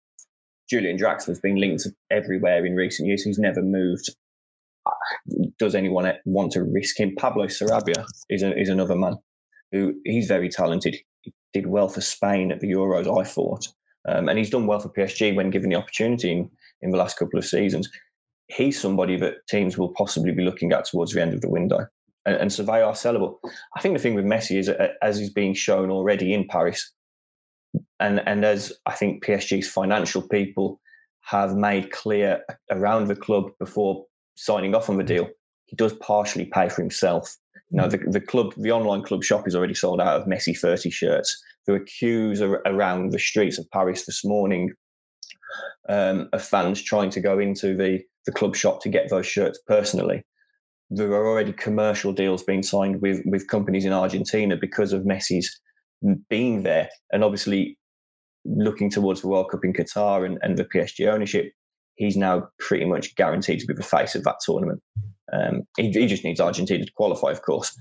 Julian 0.70 0.98
Draxler's 0.98 1.40
been 1.40 1.56
linked 1.56 1.88
everywhere 2.12 2.66
in 2.66 2.76
recent 2.76 3.08
years. 3.08 3.24
He's 3.24 3.40
never 3.40 3.62
moved 3.62 4.14
does 5.60 5.76
anyone 5.76 6.12
want 6.26 6.52
to 6.54 6.64
risk 6.64 7.00
him? 7.00 7.16
Pablo 7.16 7.46
Sarabia 7.48 8.06
is, 8.30 8.44
a, 8.44 8.58
is 8.60 8.70
another 8.70 8.96
man 8.96 9.18
who 9.72 9.94
he's 10.06 10.28
very 10.28 10.50
talented. 10.50 10.96
He 11.22 11.34
did 11.54 11.68
well 11.68 11.90
for 11.90 12.02
Spain 12.02 12.52
at 12.52 12.60
the 12.60 12.72
Euros, 12.72 13.20
I 13.20 13.24
thought. 13.24 13.68
Um, 14.08 14.30
and 14.30 14.38
he's 14.38 14.50
done 14.50 14.68
well 14.68 14.80
for 14.80 14.90
PSG 14.90 15.36
when 15.36 15.50
given 15.50 15.70
the 15.70 15.76
opportunity 15.76 16.32
in, 16.32 16.50
in 16.82 16.92
the 16.92 16.98
last 16.98 17.18
couple 17.18 17.38
of 17.38 17.46
seasons. 17.46 17.90
He's 18.48 18.80
somebody 18.80 19.18
that 19.18 19.46
teams 19.50 19.78
will 19.78 19.94
possibly 19.94 20.32
be 20.32 20.44
looking 20.44 20.72
at 20.72 20.86
towards 20.86 21.12
the 21.12 21.22
end 21.22 21.34
of 21.34 21.42
the 21.42 21.50
window. 21.50 21.86
And, 22.26 22.36
and 22.38 22.54
so 22.54 22.64
they 22.64 22.82
are 22.82 22.94
sellable. 22.94 23.38
I 23.76 23.82
think 23.82 23.96
the 23.96 24.02
thing 24.02 24.16
with 24.16 24.26
Messi 24.26 24.58
is, 24.58 24.70
uh, 24.70 24.90
as 25.02 25.20
is 25.20 25.30
being 25.30 25.54
shown 25.54 25.90
already 25.92 26.34
in 26.34 26.48
Paris, 26.48 26.94
and, 28.00 28.22
and 28.26 28.46
as 28.46 28.72
I 28.86 28.94
think 28.94 29.26
PSG's 29.26 29.68
financial 29.68 30.22
people 30.22 30.80
have 31.22 31.56
made 31.56 31.92
clear 31.92 32.42
around 32.72 33.08
the 33.08 33.16
club 33.16 33.52
before 33.60 34.06
signing 34.38 34.74
off 34.74 34.90
on 34.90 34.98
the 34.98 35.04
deal, 35.04 35.28
he 35.66 35.76
does 35.76 35.94
partially 35.94 36.46
pay 36.46 36.70
for 36.70 36.82
himself. 36.82 37.36
You 37.70 37.82
know, 37.82 37.90
the, 37.90 37.98
the 37.98 38.22
club, 38.22 38.54
the 38.56 38.72
online 38.72 39.04
club 39.04 39.24
shop 39.24 39.48
is 39.48 39.56
already 39.56 39.74
sold 39.74 40.00
out 40.00 40.22
of 40.22 40.28
Messi 40.28 40.58
30 40.58 40.90
shirts. 40.90 41.44
There 41.66 41.76
were 41.76 41.84
queues 41.84 42.42
around 42.42 43.12
the 43.12 43.20
streets 43.20 43.60
of 43.60 43.70
Paris 43.72 44.06
this 44.06 44.24
morning 44.24 44.72
um, 45.90 46.30
of 46.32 46.42
fans 46.42 46.82
trying 46.82 47.10
to 47.10 47.20
go 47.20 47.40
into 47.40 47.76
the, 47.76 48.00
the 48.26 48.32
club 48.32 48.56
shop 48.56 48.82
to 48.84 48.90
get 48.90 49.10
those 49.10 49.26
shirts 49.26 49.60
personally. 49.68 50.24
there 50.90 51.12
are 51.12 51.28
already 51.28 51.54
commercial 51.54 52.14
deals 52.14 52.44
being 52.44 52.64
signed 52.64 53.02
with 53.02 53.22
with 53.26 53.48
companies 53.48 53.86
in 53.86 53.92
Argentina 53.92 54.56
because 54.56 54.94
of 54.94 55.04
Messi's 55.04 55.60
being 56.30 56.64
there, 56.64 56.90
and 57.12 57.24
obviously 57.24 57.78
looking 58.46 58.90
towards 58.90 59.22
the 59.22 59.28
World 59.28 59.52
Cup 59.52 59.66
in 59.66 59.74
Qatar 59.74 60.26
and, 60.26 60.38
and 60.42 60.58
the 60.58 60.64
PSG 60.64 61.08
ownership, 61.08 61.52
he's 61.98 62.16
now 62.16 62.48
pretty 62.60 62.86
much 62.86 63.16
guaranteed 63.16 63.60
to 63.60 63.68
be 63.68 63.74
the 63.74 63.84
face 63.84 64.16
of 64.16 64.24
that 64.24 64.38
tournament. 64.44 64.82
Um, 65.34 65.64
he, 65.78 65.92
he, 65.92 66.08
just 66.08 66.24
needs 66.24 66.40
Argentina 66.40 66.86
to 66.86 66.92
qualify, 66.94 67.32
of 67.32 67.42
course. 67.42 67.78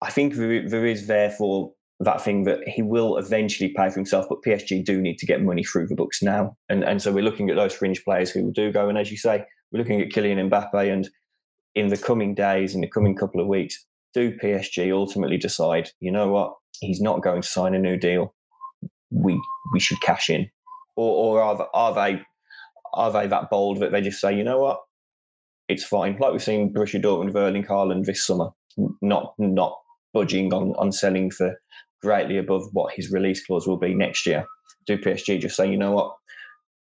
I 0.00 0.10
think 0.10 0.34
there, 0.34 0.66
there 0.66 0.86
is 0.86 1.06
therefore 1.06 1.72
that 2.00 2.20
thing 2.20 2.44
that 2.44 2.66
he 2.66 2.82
will 2.82 3.16
eventually 3.18 3.72
pay 3.76 3.90
for 3.90 3.96
himself, 3.96 4.26
but 4.28 4.42
PSG 4.46 4.84
do 4.84 5.00
need 5.00 5.18
to 5.18 5.26
get 5.26 5.42
money 5.42 5.62
through 5.62 5.86
the 5.86 5.94
books 5.94 6.22
now. 6.22 6.56
And, 6.68 6.82
and 6.82 7.02
so 7.02 7.12
we're 7.12 7.24
looking 7.24 7.50
at 7.50 7.56
those 7.56 7.74
fringe 7.74 8.02
players 8.04 8.30
who 8.30 8.50
do 8.52 8.72
go. 8.72 8.88
And 8.88 8.96
as 8.96 9.10
you 9.10 9.16
say, 9.16 9.44
we're 9.70 9.78
looking 9.78 10.00
at 10.00 10.08
Kylian 10.08 10.48
Mbappe. 10.48 10.92
And 10.92 11.08
in 11.74 11.88
the 11.88 11.96
coming 11.96 12.34
days, 12.34 12.74
in 12.74 12.80
the 12.80 12.88
coming 12.88 13.14
couple 13.14 13.40
of 13.40 13.46
weeks, 13.46 13.84
do 14.14 14.36
PSG 14.36 14.92
ultimately 14.92 15.36
decide, 15.36 15.90
you 16.00 16.10
know 16.10 16.28
what, 16.28 16.54
he's 16.80 17.00
not 17.00 17.22
going 17.22 17.42
to 17.42 17.48
sign 17.48 17.74
a 17.74 17.78
new 17.78 17.96
deal? 17.96 18.34
We 19.10 19.40
we 19.72 19.80
should 19.80 20.00
cash 20.00 20.30
in, 20.30 20.50
or, 20.96 21.38
or 21.38 21.42
are, 21.42 21.68
are 21.72 21.94
they 21.94 22.22
are 22.96 23.12
they 23.12 23.26
that 23.26 23.50
bold 23.50 23.80
that 23.80 23.92
they 23.92 24.00
just 24.00 24.20
say, 24.20 24.36
you 24.36 24.44
know 24.44 24.58
what, 24.58 24.80
it's 25.68 25.84
fine, 25.84 26.16
like 26.18 26.32
we've 26.32 26.42
seen 26.42 26.72
Borussia 26.72 27.02
Dortmund 27.02 27.26
with 27.26 27.36
Erling 27.36 27.64
Haaland 27.64 28.04
this 28.04 28.26
summer, 28.26 28.50
not 29.02 29.34
not 29.38 29.76
budging 30.12 30.52
on 30.52 30.74
on 30.78 30.92
selling 30.92 31.30
for 31.30 31.58
greatly 32.02 32.36
above 32.36 32.68
what 32.72 32.94
his 32.94 33.10
release 33.10 33.44
clause 33.44 33.66
will 33.66 33.78
be 33.78 33.94
next 33.94 34.26
year. 34.26 34.44
Do 34.86 34.98
PSG 34.98 35.40
just 35.40 35.56
say, 35.56 35.70
you 35.70 35.78
know 35.78 35.92
what, 35.92 36.14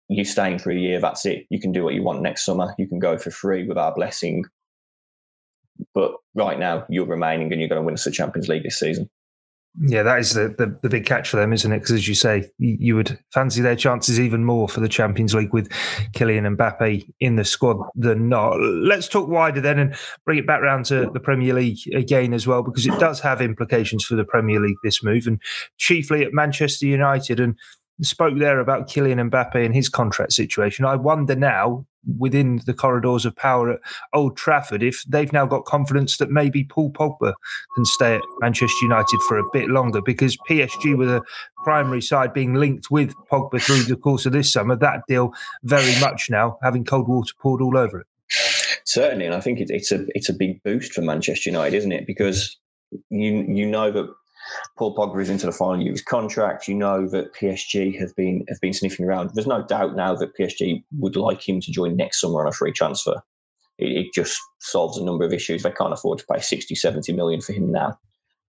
you're 0.08 0.24
staying 0.24 0.58
for 0.58 0.70
a 0.70 0.78
year, 0.78 1.00
that's 1.00 1.24
it. 1.24 1.46
You 1.48 1.60
can 1.60 1.72
do 1.72 1.84
what 1.84 1.94
you 1.94 2.02
want 2.02 2.22
next 2.22 2.44
summer. 2.44 2.74
You 2.78 2.88
can 2.88 2.98
go 2.98 3.16
for 3.16 3.30
free 3.30 3.66
with 3.66 3.78
our 3.78 3.94
blessing. 3.94 4.44
But 5.94 6.12
right 6.34 6.58
now, 6.58 6.84
you're 6.88 7.06
remaining 7.06 7.52
and 7.52 7.60
you're 7.60 7.68
going 7.68 7.80
to 7.80 7.84
win 7.84 7.94
us 7.94 8.04
the 8.04 8.10
Champions 8.10 8.48
League 8.48 8.64
this 8.64 8.78
season. 8.78 9.08
Yeah, 9.80 10.02
that 10.02 10.18
is 10.18 10.34
the, 10.34 10.54
the, 10.58 10.78
the, 10.82 10.90
big 10.90 11.06
catch 11.06 11.30
for 11.30 11.38
them, 11.38 11.50
isn't 11.50 11.72
it? 11.72 11.78
Because 11.78 11.92
as 11.92 12.06
you 12.06 12.14
say, 12.14 12.50
you, 12.58 12.76
you, 12.78 12.94
would 12.94 13.18
fancy 13.32 13.62
their 13.62 13.74
chances 13.74 14.20
even 14.20 14.44
more 14.44 14.68
for 14.68 14.80
the 14.80 14.88
Champions 14.88 15.34
League 15.34 15.54
with 15.54 15.70
Kylian 16.14 16.56
Mbappe 16.56 17.08
in 17.20 17.36
the 17.36 17.44
squad 17.44 17.78
than 17.94 18.28
not. 18.28 18.60
Let's 18.60 19.08
talk 19.08 19.28
wider 19.28 19.62
then 19.62 19.78
and 19.78 19.96
bring 20.26 20.36
it 20.36 20.46
back 20.46 20.60
round 20.60 20.84
to 20.86 21.10
the 21.14 21.20
Premier 21.20 21.54
League 21.54 21.78
again 21.94 22.34
as 22.34 22.46
well, 22.46 22.62
because 22.62 22.86
it 22.86 22.98
does 22.98 23.20
have 23.20 23.40
implications 23.40 24.04
for 24.04 24.14
the 24.14 24.24
Premier 24.24 24.60
League, 24.60 24.76
this 24.82 25.02
move, 25.02 25.26
and 25.26 25.40
chiefly 25.78 26.22
at 26.22 26.34
Manchester 26.34 26.84
United. 26.84 27.40
And 27.40 27.56
spoke 28.02 28.38
there 28.38 28.60
about 28.60 28.88
Kylian 28.88 29.30
Mbappe 29.30 29.64
and 29.64 29.74
his 29.74 29.88
contract 29.88 30.32
situation. 30.32 30.84
I 30.84 30.96
wonder 30.96 31.34
now, 31.34 31.86
within 32.18 32.60
the 32.66 32.74
corridors 32.74 33.24
of 33.24 33.36
power 33.36 33.72
at 33.72 33.80
Old 34.12 34.36
Trafford, 34.36 34.82
if 34.82 35.04
they've 35.08 35.32
now 35.32 35.46
got 35.46 35.64
confidence 35.64 36.16
that 36.16 36.30
maybe 36.30 36.64
Paul 36.64 36.90
Pogba 36.90 37.34
can 37.74 37.84
stay 37.84 38.16
at 38.16 38.22
Manchester 38.40 38.76
United 38.82 39.20
for 39.28 39.38
a 39.38 39.48
bit 39.52 39.68
longer, 39.68 40.02
because 40.02 40.36
PSG, 40.48 40.96
were 40.96 41.06
the 41.06 41.22
primary 41.62 42.02
side 42.02 42.34
being 42.34 42.54
linked 42.54 42.90
with 42.90 43.14
Pogba 43.30 43.62
through 43.62 43.84
the 43.84 43.96
course 43.96 44.26
of 44.26 44.32
this 44.32 44.52
summer, 44.52 44.74
that 44.76 45.02
deal 45.06 45.32
very 45.62 45.98
much 46.00 46.28
now 46.28 46.58
having 46.62 46.84
cold 46.84 47.08
water 47.08 47.32
poured 47.40 47.62
all 47.62 47.76
over 47.76 48.00
it. 48.00 48.06
Certainly, 48.84 49.26
and 49.26 49.34
I 49.34 49.40
think 49.40 49.60
it's 49.60 49.92
a 49.92 50.04
it's 50.08 50.28
a 50.28 50.34
big 50.34 50.62
boost 50.64 50.92
for 50.92 51.02
Manchester 51.02 51.50
United, 51.50 51.76
isn't 51.76 51.92
it? 51.92 52.06
Because 52.06 52.58
you 53.10 53.44
you 53.48 53.64
know 53.66 53.90
that 53.92 54.12
Paul 54.76 54.96
Pogba 54.96 55.20
is 55.20 55.30
into 55.30 55.46
the 55.46 55.52
final 55.52 55.80
year 55.80 55.90
of 55.90 55.94
his 55.94 56.02
contract. 56.02 56.68
You 56.68 56.74
know 56.74 57.08
that 57.08 57.34
PSG 57.34 57.98
have 57.98 58.14
been 58.16 58.44
have 58.48 58.60
been 58.60 58.72
sniffing 58.72 59.06
around. 59.06 59.30
There's 59.34 59.46
no 59.46 59.62
doubt 59.62 59.96
now 59.96 60.14
that 60.14 60.36
PSG 60.36 60.82
would 60.98 61.16
like 61.16 61.46
him 61.46 61.60
to 61.60 61.72
join 61.72 61.96
next 61.96 62.20
summer 62.20 62.40
on 62.40 62.48
a 62.48 62.52
free 62.52 62.72
transfer. 62.72 63.22
It, 63.78 64.06
it 64.06 64.06
just 64.14 64.40
solves 64.60 64.98
a 64.98 65.04
number 65.04 65.24
of 65.24 65.32
issues. 65.32 65.62
They 65.62 65.70
can't 65.70 65.92
afford 65.92 66.18
to 66.18 66.26
pay 66.32 66.40
60, 66.40 66.74
70 66.74 67.12
million 67.12 67.40
for 67.40 67.52
him 67.52 67.70
now. 67.70 67.98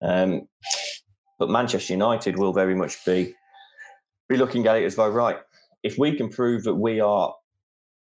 Um, 0.02 0.48
but 1.38 1.50
Manchester 1.50 1.92
United 1.92 2.38
will 2.38 2.52
very 2.52 2.74
much 2.74 3.04
be 3.04 3.34
be 4.28 4.36
looking 4.36 4.66
at 4.66 4.76
it 4.76 4.84
as 4.84 4.96
though 4.96 5.08
right, 5.08 5.38
if 5.82 5.98
we 5.98 6.16
can 6.16 6.28
prove 6.28 6.64
that 6.64 6.74
we 6.74 7.00
are 7.00 7.34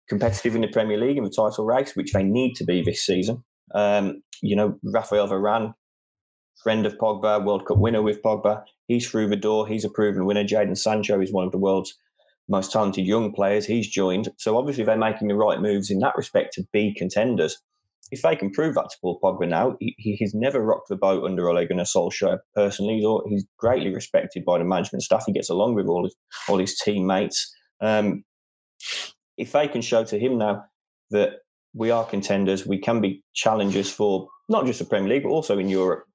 competitive 0.09 0.55
in 0.55 0.61
the 0.61 0.67
Premier 0.67 0.97
League 0.97 1.17
in 1.17 1.23
the 1.23 1.29
title 1.29 1.65
race, 1.65 1.95
which 1.95 2.13
they 2.13 2.23
need 2.23 2.55
to 2.55 2.63
be 2.63 2.81
this 2.81 3.05
season. 3.05 3.43
Um, 3.73 4.21
you 4.41 4.55
know, 4.55 4.77
Rafael 4.83 5.27
Varane 5.27 5.73
friend 6.63 6.85
of 6.85 6.97
Pogba, 6.97 7.43
World 7.43 7.65
Cup 7.65 7.77
winner 7.77 8.01
with 8.01 8.21
Pogba. 8.21 8.63
He's 8.87 9.07
through 9.07 9.29
the 9.29 9.35
door. 9.35 9.67
He's 9.67 9.85
a 9.85 9.89
proven 9.89 10.25
winner. 10.25 10.43
Jadon 10.43 10.77
Sancho 10.77 11.21
is 11.21 11.31
one 11.31 11.45
of 11.45 11.51
the 11.51 11.57
world's 11.57 11.93
most 12.49 12.71
talented 12.71 13.05
young 13.05 13.33
players. 13.33 13.65
He's 13.65 13.87
joined. 13.87 14.29
So 14.37 14.57
obviously 14.57 14.83
they're 14.83 14.97
making 14.97 15.27
the 15.27 15.35
right 15.35 15.59
moves 15.59 15.91
in 15.91 15.99
that 15.99 16.15
respect 16.15 16.53
to 16.53 16.65
be 16.71 16.93
contenders. 16.93 17.61
If 18.09 18.21
they 18.21 18.37
can 18.37 18.51
prove 18.51 18.75
that 18.75 18.89
to 18.89 18.97
Paul 19.01 19.19
Pogba 19.21 19.49
now, 19.49 19.75
he, 19.81 19.93
he's 19.97 20.33
never 20.33 20.61
rocked 20.61 20.87
the 20.87 20.95
boat 20.95 21.25
under 21.25 21.49
Ole 21.49 21.65
Gunnar 21.65 21.83
Solskjaer 21.83 22.39
personally. 22.55 22.99
He's, 22.99 23.29
he's 23.29 23.45
greatly 23.57 23.93
respected 23.93 24.45
by 24.45 24.57
the 24.57 24.63
management 24.63 25.03
staff. 25.03 25.23
He 25.25 25.33
gets 25.33 25.49
along 25.49 25.75
with 25.75 25.87
all 25.87 26.05
his, 26.05 26.15
all 26.47 26.57
his 26.57 26.79
teammates. 26.79 27.53
Um, 27.81 28.23
if 29.37 29.51
they 29.51 29.67
can 29.67 29.81
show 29.81 30.05
to 30.05 30.17
him 30.17 30.37
now 30.37 30.63
that 31.11 31.39
we 31.73 31.91
are 31.91 32.05
contenders, 32.05 32.65
we 32.65 32.79
can 32.79 33.01
be 33.01 33.23
challengers 33.33 33.91
for 33.91 34.29
not 34.47 34.65
just 34.65 34.79
the 34.79 34.85
Premier 34.85 35.09
League, 35.09 35.23
but 35.23 35.29
also 35.29 35.59
in 35.59 35.67
Europe, 35.67 36.05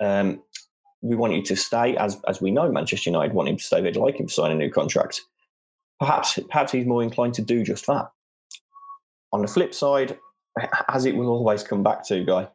um, 0.00 0.42
we 1.02 1.16
want 1.16 1.34
you 1.34 1.42
to 1.42 1.56
stay, 1.56 1.96
as 1.96 2.20
as 2.26 2.40
we 2.40 2.50
know, 2.50 2.70
Manchester 2.70 3.10
United 3.10 3.34
want 3.34 3.48
him 3.48 3.56
to 3.56 3.62
stay. 3.62 3.80
They'd 3.80 3.96
like 3.96 4.18
him 4.18 4.26
to 4.26 4.32
sign 4.32 4.50
a 4.50 4.54
new 4.54 4.70
contract. 4.70 5.22
Perhaps, 6.00 6.38
perhaps 6.48 6.72
he's 6.72 6.86
more 6.86 7.02
inclined 7.02 7.34
to 7.34 7.42
do 7.42 7.64
just 7.64 7.86
that. 7.86 8.10
On 9.32 9.42
the 9.42 9.48
flip 9.48 9.74
side, 9.74 10.16
as 10.88 11.04
it 11.04 11.16
will 11.16 11.28
always 11.28 11.62
come 11.62 11.82
back 11.82 12.06
to, 12.06 12.24
guy, 12.24 12.48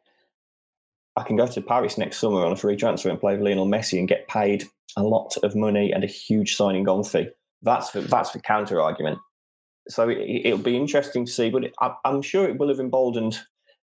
I 1.16 1.22
can 1.22 1.36
go 1.36 1.46
to 1.46 1.60
Paris 1.60 1.98
next 1.98 2.18
summer 2.18 2.44
on 2.44 2.52
a 2.52 2.56
free 2.56 2.76
transfer 2.76 3.10
and 3.10 3.20
play 3.20 3.36
Lionel 3.36 3.66
Messi 3.66 3.98
and 3.98 4.08
get 4.08 4.28
paid 4.28 4.64
a 4.96 5.02
lot 5.02 5.36
of 5.42 5.54
money 5.54 5.92
and 5.92 6.02
a 6.02 6.08
huge 6.08 6.56
signing 6.56 6.88
on 6.88 7.04
fee. 7.04 7.28
That's 7.62 7.90
the, 7.90 8.00
that's 8.02 8.32
the 8.32 8.40
counter 8.40 8.80
argument. 8.80 9.18
So 9.88 10.08
it, 10.08 10.50
will 10.50 10.58
be 10.58 10.76
interesting 10.76 11.26
to 11.26 11.32
see, 11.32 11.50
but 11.50 11.64
it, 11.64 11.74
I, 11.80 11.94
I'm 12.04 12.22
sure 12.22 12.48
it 12.48 12.58
will 12.58 12.68
have 12.68 12.80
emboldened 12.80 13.38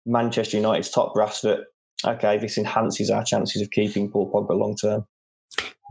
Manchester 0.05 0.57
United's 0.57 0.91
top 0.91 1.15
brass 1.15 1.41
that 1.43 1.67
okay, 2.05 2.39
this 2.39 2.59
enhances 2.59 3.11
our 3.11 3.25
chances 3.25 3.63
of 3.63 3.71
keeping 3.71 4.11
Paul 4.11 4.31
Pogba 4.31 4.59
long 4.59 4.77
term. 4.77 5.07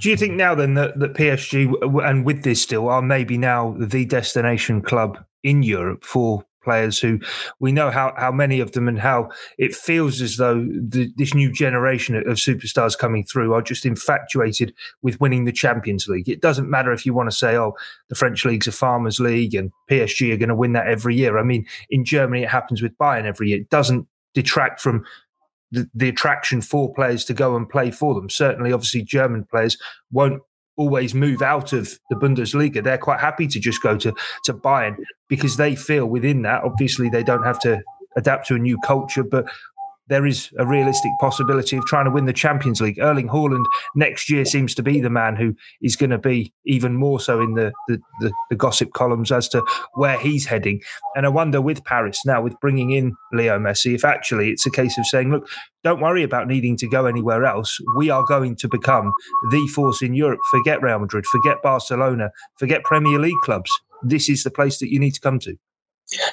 Do 0.01 0.09
you 0.09 0.17
think 0.17 0.33
now 0.33 0.55
then 0.55 0.73
that, 0.73 0.99
that 0.99 1.13
PSG 1.13 2.03
and 2.03 2.25
with 2.25 2.43
this 2.43 2.61
still 2.61 2.89
are 2.89 3.01
maybe 3.01 3.37
now 3.37 3.75
the 3.79 4.05
destination 4.05 4.81
club 4.81 5.23
in 5.43 5.63
Europe 5.63 6.03
for 6.03 6.43
players 6.63 6.99
who 6.99 7.19
we 7.59 7.71
know 7.71 7.91
how, 7.91 8.13
how 8.17 8.31
many 8.31 8.59
of 8.59 8.71
them 8.71 8.87
and 8.87 8.99
how 8.99 9.29
it 9.57 9.75
feels 9.75 10.21
as 10.21 10.37
though 10.37 10.63
the, 10.63 11.11
this 11.17 11.33
new 11.33 11.51
generation 11.51 12.15
of 12.15 12.37
superstars 12.37 12.97
coming 12.97 13.23
through 13.23 13.53
are 13.53 13.61
just 13.61 13.85
infatuated 13.85 14.73
with 15.01 15.19
winning 15.19 15.45
the 15.45 15.51
Champions 15.51 16.07
League. 16.07 16.29
It 16.29 16.41
doesn't 16.41 16.69
matter 16.69 16.91
if 16.91 17.05
you 17.05 17.13
want 17.13 17.29
to 17.29 17.35
say, 17.35 17.55
oh, 17.57 17.75
the 18.09 18.15
French 18.15 18.45
league's 18.45 18.67
a 18.67 18.71
farmers 18.71 19.19
league 19.19 19.53
and 19.53 19.71
PSG 19.89 20.33
are 20.33 20.37
going 20.37 20.49
to 20.49 20.55
win 20.55 20.73
that 20.73 20.87
every 20.87 21.15
year. 21.15 21.37
I 21.37 21.43
mean, 21.43 21.65
in 21.89 22.05
Germany, 22.05 22.43
it 22.43 22.49
happens 22.49 22.81
with 22.81 22.97
Bayern 22.97 23.25
every 23.25 23.49
year. 23.49 23.59
It 23.59 23.69
doesn't 23.69 24.07
detract 24.33 24.81
from 24.81 25.05
the, 25.73 25.89
the 25.93 26.09
attraction 26.09 26.62
for 26.62 26.93
players 26.93 27.25
to 27.25 27.33
go 27.33 27.55
and 27.55 27.67
play 27.67 27.91
for 27.91 28.13
them. 28.13 28.29
Certainly, 28.29 28.71
obviously, 28.71 29.01
German 29.01 29.45
players 29.45 29.77
won't 30.12 30.41
always 30.77 31.13
move 31.13 31.41
out 31.41 31.73
of 31.73 31.99
the 32.09 32.15
Bundesliga. 32.15 32.83
They're 32.83 32.97
quite 32.97 33.19
happy 33.19 33.47
to 33.47 33.59
just 33.59 33.81
go 33.81 33.97
to 33.97 34.13
to 34.45 34.53
Bayern 34.53 34.95
because 35.27 35.57
they 35.57 35.75
feel 35.75 36.05
within 36.05 36.43
that. 36.43 36.63
Obviously, 36.63 37.09
they 37.09 37.23
don't 37.23 37.43
have 37.43 37.59
to 37.59 37.81
adapt 38.15 38.47
to 38.47 38.55
a 38.55 38.59
new 38.59 38.77
culture, 38.86 39.23
but 39.23 39.45
there 40.07 40.25
is 40.25 40.51
a 40.57 40.65
realistic 40.65 41.11
possibility 41.19 41.77
of 41.77 41.85
trying 41.85 42.05
to 42.05 42.11
win 42.11 42.25
the 42.25 42.33
Champions 42.33 42.81
League. 42.81 42.99
Erling 42.99 43.29
Haaland 43.29 43.65
next 43.95 44.29
year 44.29 44.43
seems 44.45 44.75
to 44.75 44.83
be 44.83 44.99
the 44.99 45.09
man 45.09 45.35
who 45.35 45.55
is 45.81 45.95
going 45.95 46.09
to 46.09 46.17
be 46.17 46.53
even 46.65 46.95
more 46.95 47.19
so 47.19 47.41
in 47.41 47.53
the, 47.53 47.71
the, 47.87 47.99
the, 48.19 48.31
the, 48.49 48.55
gossip 48.55 48.93
columns 48.93 49.31
as 49.31 49.47
to 49.49 49.63
where 49.93 50.17
he's 50.17 50.45
heading. 50.45 50.81
And 51.15 51.25
I 51.25 51.29
wonder 51.29 51.61
with 51.61 51.83
Paris 51.85 52.19
now, 52.25 52.41
with 52.41 52.59
bringing 52.59 52.91
in 52.91 53.15
Leo 53.31 53.57
Messi, 53.59 53.95
if 53.95 54.03
actually 54.03 54.51
it's 54.51 54.65
a 54.65 54.71
case 54.71 54.97
of 54.97 55.05
saying, 55.05 55.31
look, 55.31 55.47
don't 55.83 56.01
worry 56.01 56.23
about 56.23 56.47
needing 56.47 56.77
to 56.77 56.87
go 56.87 57.05
anywhere 57.05 57.45
else. 57.45 57.77
We 57.95 58.09
are 58.09 58.23
going 58.25 58.55
to 58.57 58.67
become 58.67 59.11
the 59.51 59.67
force 59.67 60.01
in 60.01 60.13
Europe. 60.13 60.39
Forget 60.51 60.81
Real 60.81 60.99
Madrid, 60.99 61.25
forget 61.25 61.61
Barcelona, 61.61 62.31
forget 62.57 62.83
Premier 62.83 63.19
League 63.19 63.39
clubs. 63.43 63.71
This 64.01 64.29
is 64.29 64.43
the 64.43 64.51
place 64.51 64.79
that 64.79 64.91
you 64.91 64.99
need 64.99 65.11
to 65.11 65.21
come 65.21 65.39
to. 65.39 65.55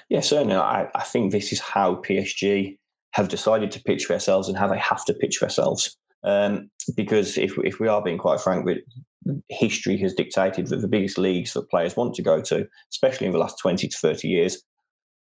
Yeah, 0.09 0.20
certainly. 0.20 0.56
I, 0.56 0.88
I 0.94 1.02
think 1.02 1.30
this 1.30 1.52
is 1.52 1.61
how 1.61 1.96
PSG 1.96 2.76
have 3.12 3.29
decided 3.29 3.70
to 3.73 3.83
pitch 3.83 4.11
ourselves 4.11 4.49
and 4.49 4.57
how 4.57 4.68
they 4.68 4.79
have 4.79 5.05
to 5.05 5.14
pitch 5.14 5.42
ourselves. 5.42 5.96
Um, 6.23 6.70
because 6.94 7.38
if, 7.38 7.53
if 7.64 7.81
we 7.81 7.88
are 7.88 8.03
being 8.03 8.18
quite 8.18 8.40
frank, 8.40 8.64
with 8.64 8.79
history 9.49 9.96
has 9.99 10.14
dictated 10.14 10.68
that 10.68 10.81
the 10.81 10.88
biggest 10.88 11.18
leagues 11.18 11.53
that 11.55 11.68
players 11.70 11.96
want 11.96 12.14
to 12.14 12.23
go 12.23 12.40
to, 12.42 12.68
especially 12.92 13.27
in 13.27 13.33
the 13.33 13.38
last 13.38 13.59
20 13.59 13.88
to 13.88 13.96
30 13.96 14.29
years, 14.29 14.62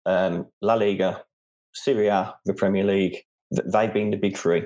um, 0.06 0.46
La 0.62 0.74
Liga, 0.74 1.22
Serie 1.74 2.08
A, 2.08 2.34
the 2.46 2.54
Premier 2.54 2.84
League, 2.84 3.18
they've 3.50 3.92
been 3.92 4.10
the 4.10 4.16
big 4.16 4.36
three. 4.36 4.64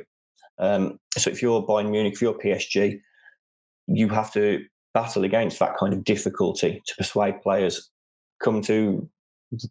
Um, 0.59 0.98
so 1.16 1.31
if 1.31 1.42
you're 1.42 1.66
Bayern 1.66 1.90
Munich, 1.90 2.14
if 2.14 2.22
you're 2.22 2.38
PSG, 2.38 3.01
you 3.88 4.09
have 4.09 4.33
to 4.33 4.64
battle 4.94 5.25
against 5.25 5.59
that 5.59 5.77
kind 5.77 5.92
of 5.92 6.05
difficulty 6.05 6.83
to 6.87 6.94
persuade 6.96 7.40
players 7.42 7.90
come 8.42 8.62
to 8.62 9.09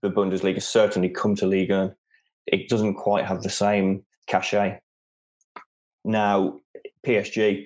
the 0.01 0.10
Bundesliga, 0.10 0.62
certainly 0.62 1.10
come 1.10 1.36
to 1.36 1.45
Liga 1.45 1.95
it 2.47 2.69
doesn't 2.69 2.95
quite 2.95 3.25
have 3.25 3.43
the 3.43 3.49
same 3.49 4.04
cachet. 4.27 4.80
Now, 6.04 6.60
PSG, 7.06 7.65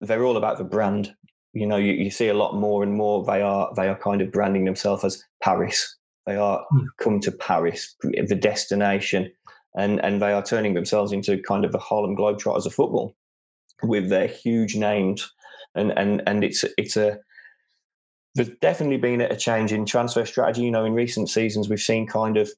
they're 0.00 0.24
all 0.24 0.36
about 0.36 0.58
the 0.58 0.64
brand. 0.64 1.14
You 1.52 1.66
know, 1.66 1.76
you, 1.76 1.92
you 1.92 2.10
see 2.10 2.28
a 2.28 2.34
lot 2.34 2.54
more 2.54 2.82
and 2.82 2.94
more. 2.94 3.24
They 3.24 3.42
are 3.42 3.72
they 3.76 3.88
are 3.88 3.98
kind 3.98 4.20
of 4.20 4.32
branding 4.32 4.64
themselves 4.64 5.04
as 5.04 5.24
Paris. 5.42 5.96
They 6.26 6.36
are 6.36 6.64
mm. 6.72 6.86
come 7.00 7.20
to 7.20 7.32
Paris, 7.32 7.96
the 8.02 8.36
destination, 8.36 9.30
and 9.74 10.02
and 10.04 10.22
they 10.22 10.32
are 10.32 10.42
turning 10.42 10.74
themselves 10.74 11.12
into 11.12 11.42
kind 11.42 11.64
of 11.64 11.72
the 11.72 11.78
Harlem 11.78 12.16
Globetrotters 12.16 12.66
of 12.66 12.74
football 12.74 13.16
with 13.82 14.08
their 14.08 14.28
huge 14.28 14.76
names, 14.76 15.30
and 15.74 15.92
and 15.98 16.22
and 16.26 16.44
it's 16.44 16.64
it's 16.78 16.96
a 16.96 17.18
there's 18.34 18.50
definitely 18.60 18.98
been 18.98 19.20
a 19.20 19.36
change 19.36 19.72
in 19.72 19.84
transfer 19.84 20.24
strategy. 20.24 20.62
You 20.62 20.70
know, 20.70 20.84
in 20.84 20.94
recent 20.94 21.28
seasons, 21.28 21.68
we've 21.68 21.80
seen 21.80 22.06
kind 22.06 22.36
of 22.36 22.50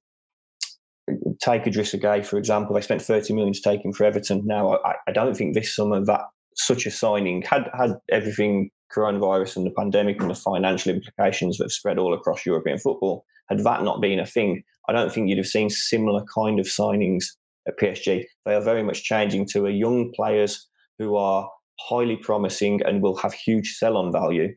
take 1.43 1.65
Idrissa 1.65 2.01
Gueye, 2.01 2.25
for 2.25 2.39
example. 2.39 2.75
They 2.75 2.81
spent 2.81 3.03
30 3.03 3.35
million 3.35 3.53
to 3.53 3.61
take 3.61 3.85
him 3.85 3.93
for 3.93 4.05
Everton. 4.05 4.43
Now, 4.45 4.79
I, 4.85 4.95
I, 5.09 5.13
don't 5.13 5.37
think 5.37 5.55
this 5.55 5.75
summer 5.75 6.05
that 6.05 6.21
such 6.57 6.87
a 6.87 6.91
signing 6.91 7.43
had 7.43 7.69
had 7.77 7.99
everything 8.11 8.71
coronavirus 8.95 9.57
and 9.57 9.67
the 9.67 9.71
pandemic 9.71 10.21
and 10.21 10.31
the 10.31 10.35
financial 10.35 10.93
implications 10.93 11.59
that 11.59 11.65
have 11.65 11.73
spread 11.73 11.99
all 11.99 12.15
across 12.15 12.47
European 12.47 12.79
football. 12.79 13.25
Had 13.49 13.65
that 13.65 13.83
not 13.83 14.01
been 14.01 14.21
a 14.21 14.27
thing, 14.27 14.63
I 14.89 14.93
don't 14.93 15.13
think 15.13 15.29
you'd 15.29 15.39
have 15.39 15.47
seen 15.47 15.71
similar 15.71 16.25
kind 16.33 16.61
of 16.61 16.67
signings 16.67 17.25
at 17.67 17.79
PSG. 17.79 18.25
They 18.45 18.55
are 18.55 18.63
very 18.63 18.83
much 18.83 19.03
changing 19.03 19.47
to 19.53 19.67
a 19.67 19.71
young 19.71 20.13
players 20.15 20.69
who 20.99 21.17
are 21.17 21.51
highly 21.81 22.17
promising 22.17 22.81
and 22.85 23.03
will 23.03 23.17
have 23.17 23.33
huge 23.33 23.75
sell-on 23.77 24.13
value 24.13 24.55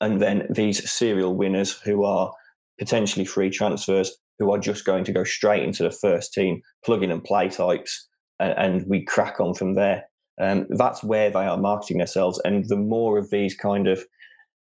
and 0.00 0.20
then 0.20 0.46
these 0.50 0.88
serial 0.90 1.34
winners 1.34 1.72
who 1.80 2.04
are 2.04 2.32
potentially 2.78 3.24
free 3.24 3.50
transfers 3.50 4.16
who 4.38 4.52
are 4.52 4.58
just 4.58 4.84
going 4.84 5.04
to 5.04 5.12
go 5.12 5.24
straight 5.24 5.62
into 5.62 5.82
the 5.82 5.90
first 5.90 6.32
team, 6.32 6.60
plug-in 6.84 7.10
and 7.10 7.24
play 7.24 7.48
types, 7.48 8.08
and, 8.38 8.54
and 8.58 8.86
we 8.88 9.04
crack 9.04 9.40
on 9.40 9.54
from 9.54 9.74
there. 9.74 10.04
Um, 10.40 10.66
that's 10.70 11.02
where 11.02 11.30
they 11.30 11.46
are 11.46 11.56
marketing 11.56 11.98
themselves, 11.98 12.40
and 12.44 12.68
the 12.68 12.76
more 12.76 13.18
of 13.18 13.30
these 13.30 13.56
kind 13.56 13.88
of 13.88 14.04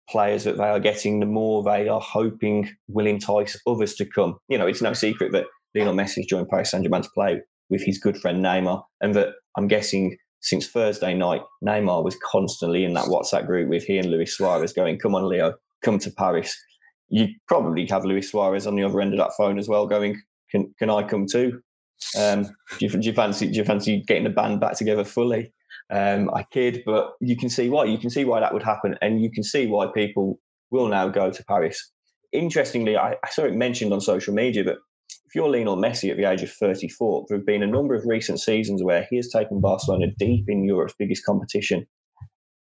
players 0.10 0.44
that 0.44 0.58
they 0.58 0.66
are 0.66 0.80
getting, 0.80 1.20
the 1.20 1.26
more 1.26 1.64
they 1.64 1.88
are 1.88 2.02
hoping 2.02 2.70
will 2.90 3.08
entice 3.08 3.58
others 3.66 3.96
to 3.96 4.06
come. 4.06 4.38
You 4.50 4.58
know, 4.58 4.68
it's 4.68 4.82
no 4.82 4.94
secret 4.94 5.32
that 5.32 5.46
Lionel 5.74 5.94
Messi 5.94 6.28
joined 6.28 6.50
Paris 6.50 6.72
Saint 6.72 6.84
Germain 6.84 7.04
to 7.04 7.10
play 7.14 7.42
with 7.70 7.82
his 7.86 7.98
good 7.98 8.18
friend 8.18 8.44
Neymar, 8.44 8.84
and 9.00 9.16
that 9.16 9.30
I'm 9.58 9.68
guessing 9.68 10.18
since 10.42 10.68
Thursday 10.68 11.14
night, 11.14 11.42
Neymar 11.66 12.04
was 12.04 12.18
constantly 12.24 12.84
in 12.84 12.94
that 12.96 13.06
WhatsApp 13.06 13.46
group 13.46 13.70
with 13.70 13.84
he 13.84 13.98
and 13.98 14.10
Luis 14.10 14.36
Suarez 14.36 14.74
going, 14.74 15.00
Come 15.00 15.16
on, 15.16 15.30
Leo, 15.30 15.54
come 15.84 16.00
to 16.00 16.12
Paris. 16.12 16.58
You 17.12 17.28
probably 17.48 17.86
have 17.88 18.06
Luis 18.06 18.32
Suarez 18.32 18.66
on 18.66 18.76
the 18.76 18.84
other 18.84 19.02
end 19.02 19.14
of 19.14 19.20
that 19.20 19.34
phone 19.38 19.60
as 19.60 19.68
well, 19.68 19.86
going, 19.86 20.20
Can 20.50 20.74
can 20.80 20.90
I 20.90 21.04
come 21.04 21.26
too? 21.28 21.62
Um, 22.18 22.44
do, 22.44 22.52
you, 22.80 22.90
do, 22.90 23.00
you, 23.02 23.14
fancy 23.14 23.48
do 23.48 23.58
you 23.58 23.64
fancy 23.64 24.04
getting 24.08 24.24
the 24.24 24.30
band 24.32 24.60
back 24.60 24.74
together 24.74 25.04
fully? 25.04 25.54
Um, 25.92 26.30
I 26.34 26.44
kid, 26.52 26.84
but 26.86 27.12
you 27.20 27.38
can 27.38 27.50
see 27.50 27.70
why. 27.70 27.86
You 27.86 27.98
can 27.98 28.10
see 28.10 28.26
why 28.26 28.40
that 28.40 28.54
would 28.54 28.64
happen, 28.64 28.96
and 29.02 29.22
you 29.22 29.30
can 29.32 29.44
see 29.44 29.68
why 29.68 29.88
people 29.94 30.40
will 30.72 30.88
now 30.88 31.10
go 31.10 31.30
to 31.30 31.46
Paris. 31.46 31.92
Interestingly, 32.32 32.98
I, 32.98 33.12
I 33.24 33.30
saw 33.30 33.44
it 33.44 33.54
mentioned 33.54 33.92
on 33.92 34.00
social 34.00 34.34
media, 34.34 34.64
but 34.64 34.78
if 35.26 35.36
you're 35.36 35.50
Lionel 35.50 35.78
Messi 35.78 36.10
at 36.10 36.18
the 36.18 36.30
age 36.30 36.44
of 36.44 36.52
34, 36.52 37.26
there 37.28 37.38
have 37.38 37.46
been 37.46 37.64
a 37.64 37.68
number 37.68 37.94
of 37.94 38.04
recent 38.06 38.40
seasons 38.40 38.84
where 38.84 39.08
he 39.10 39.18
has 39.18 39.30
taken 39.30 39.62
Barcelona 39.62 40.08
deep 40.18 40.46
in 40.48 40.64
Europe's 40.64 40.96
biggest 40.98 41.26
competition, 41.26 41.86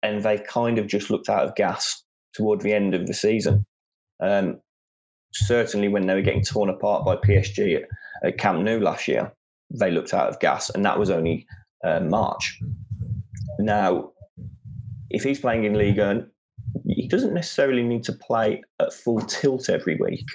and 0.02 0.22
they've 0.22 0.44
kind 0.44 0.78
of 0.78 0.86
just 0.86 1.10
looked 1.10 1.28
out 1.28 1.44
of 1.44 1.54
gas 1.54 2.02
toward 2.34 2.60
the 2.60 2.74
end 2.74 2.94
of 2.94 3.06
the 3.06 3.14
season. 3.14 3.64
Um, 4.20 4.60
certainly, 5.32 5.88
when 5.88 6.06
they 6.06 6.14
were 6.14 6.22
getting 6.22 6.42
torn 6.42 6.68
apart 6.68 7.04
by 7.04 7.16
PSG 7.16 7.76
at, 7.76 7.88
at, 8.24 8.38
Camp 8.38 8.62
Nou 8.62 8.80
last 8.80 9.08
year, 9.08 9.32
they 9.70 9.90
looked 9.90 10.14
out 10.14 10.28
of 10.28 10.40
gas, 10.40 10.70
and 10.70 10.84
that 10.84 10.98
was 10.98 11.10
only 11.10 11.46
uh, 11.84 12.00
March. 12.00 12.60
Now, 13.58 14.12
if 15.10 15.22
he's 15.22 15.40
playing 15.40 15.64
in 15.64 15.74
Liga, 15.74 16.26
he 16.86 17.08
doesn't 17.08 17.34
necessarily 17.34 17.82
need 17.82 18.04
to 18.04 18.12
play 18.12 18.62
at 18.80 18.92
full 18.92 19.20
tilt 19.20 19.68
every 19.68 19.96
week. 19.96 20.26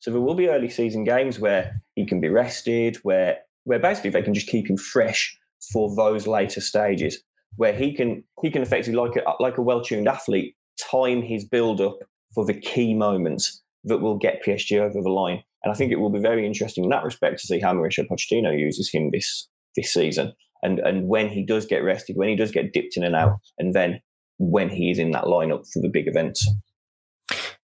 So 0.00 0.10
there 0.10 0.20
will 0.20 0.34
be 0.34 0.48
early 0.48 0.70
season 0.70 1.04
games 1.04 1.38
where 1.38 1.80
he 1.94 2.06
can 2.06 2.20
be 2.20 2.28
rested, 2.28 2.96
where 3.02 3.38
where 3.64 3.78
basically 3.78 4.10
they 4.10 4.22
can 4.22 4.34
just 4.34 4.48
keep 4.48 4.68
him 4.68 4.76
fresh 4.76 5.36
for 5.72 5.94
those 5.94 6.26
later 6.26 6.60
stages, 6.60 7.22
where 7.56 7.72
he 7.72 7.94
can 7.94 8.24
he 8.42 8.50
can 8.50 8.62
effectively 8.62 8.98
like 8.98 9.16
a, 9.16 9.42
like 9.42 9.58
a 9.58 9.62
well 9.62 9.82
tuned 9.82 10.08
athlete 10.08 10.54
time 10.90 11.20
his 11.20 11.44
build 11.44 11.80
up 11.80 11.98
for 12.34 12.44
the 12.44 12.54
key 12.54 12.94
moments 12.94 13.62
that 13.84 13.98
will 13.98 14.18
get 14.18 14.42
PSG 14.44 14.78
over 14.78 15.00
the 15.00 15.10
line. 15.10 15.42
And 15.62 15.72
I 15.72 15.74
think 15.74 15.92
it 15.92 15.96
will 15.96 16.10
be 16.10 16.20
very 16.20 16.46
interesting 16.46 16.84
in 16.84 16.90
that 16.90 17.04
respect 17.04 17.40
to 17.40 17.46
see 17.46 17.60
how 17.60 17.74
Mauricio 17.74 18.06
Pochettino 18.06 18.58
uses 18.58 18.90
him 18.92 19.10
this 19.10 19.48
this 19.76 19.92
season, 19.92 20.32
and 20.62 20.78
and 20.80 21.06
when 21.06 21.28
he 21.28 21.44
does 21.44 21.66
get 21.66 21.84
rested, 21.84 22.16
when 22.16 22.28
he 22.28 22.36
does 22.36 22.50
get 22.50 22.72
dipped 22.72 22.96
in 22.96 23.04
and 23.04 23.14
out, 23.14 23.38
and 23.58 23.74
then 23.74 24.00
when 24.38 24.70
he 24.70 24.90
is 24.90 24.98
in 24.98 25.10
that 25.10 25.24
lineup 25.24 25.66
for 25.70 25.80
the 25.80 25.90
big 25.92 26.08
events. 26.08 26.48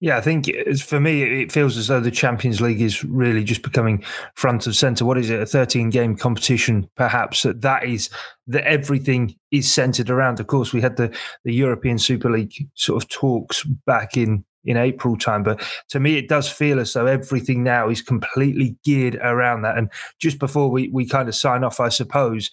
Yeah, 0.03 0.17
I 0.17 0.21
think 0.21 0.51
for 0.79 0.99
me, 0.99 1.43
it 1.43 1.49
feels 1.49 1.77
as 1.77 1.87
though 1.87 2.01
the 2.01 2.11
Champions 2.11 2.59
League 2.59 2.81
is 2.81 3.05
really 3.05 3.41
just 3.41 3.61
becoming 3.61 4.03
front 4.35 4.67
of 4.67 4.75
center. 4.75 5.05
What 5.05 5.17
is 5.17 5.29
it? 5.29 5.39
A 5.39 5.45
13 5.45 5.91
game 5.91 6.17
competition, 6.17 6.89
perhaps. 6.97 7.43
That, 7.43 7.61
That 7.61 7.85
is 7.85 8.09
that 8.47 8.67
everything 8.67 9.35
is 9.51 9.71
centered 9.71 10.09
around. 10.09 10.41
Of 10.41 10.47
course, 10.47 10.73
we 10.73 10.81
had 10.81 10.97
the, 10.97 11.15
the 11.45 11.53
European 11.53 11.99
Super 11.99 12.29
League 12.29 12.53
sort 12.73 13.01
of 13.01 13.07
talks 13.07 13.63
back 13.63 14.17
in 14.17 14.43
in 14.65 14.77
April 14.77 15.17
time. 15.17 15.43
But 15.43 15.61
to 15.89 15.99
me, 15.99 16.17
it 16.17 16.29
does 16.29 16.49
feel 16.49 16.79
as 16.79 16.93
though 16.93 17.05
everything 17.05 17.63
now 17.63 17.89
is 17.89 18.01
completely 18.01 18.75
geared 18.83 19.15
around 19.15 19.63
that. 19.63 19.77
And 19.77 19.89
just 20.19 20.39
before 20.39 20.69
we, 20.69 20.89
we 20.89 21.07
kind 21.07 21.27
of 21.27 21.35
sign 21.35 21.63
off, 21.63 21.79
I 21.79 21.89
suppose 21.89 22.51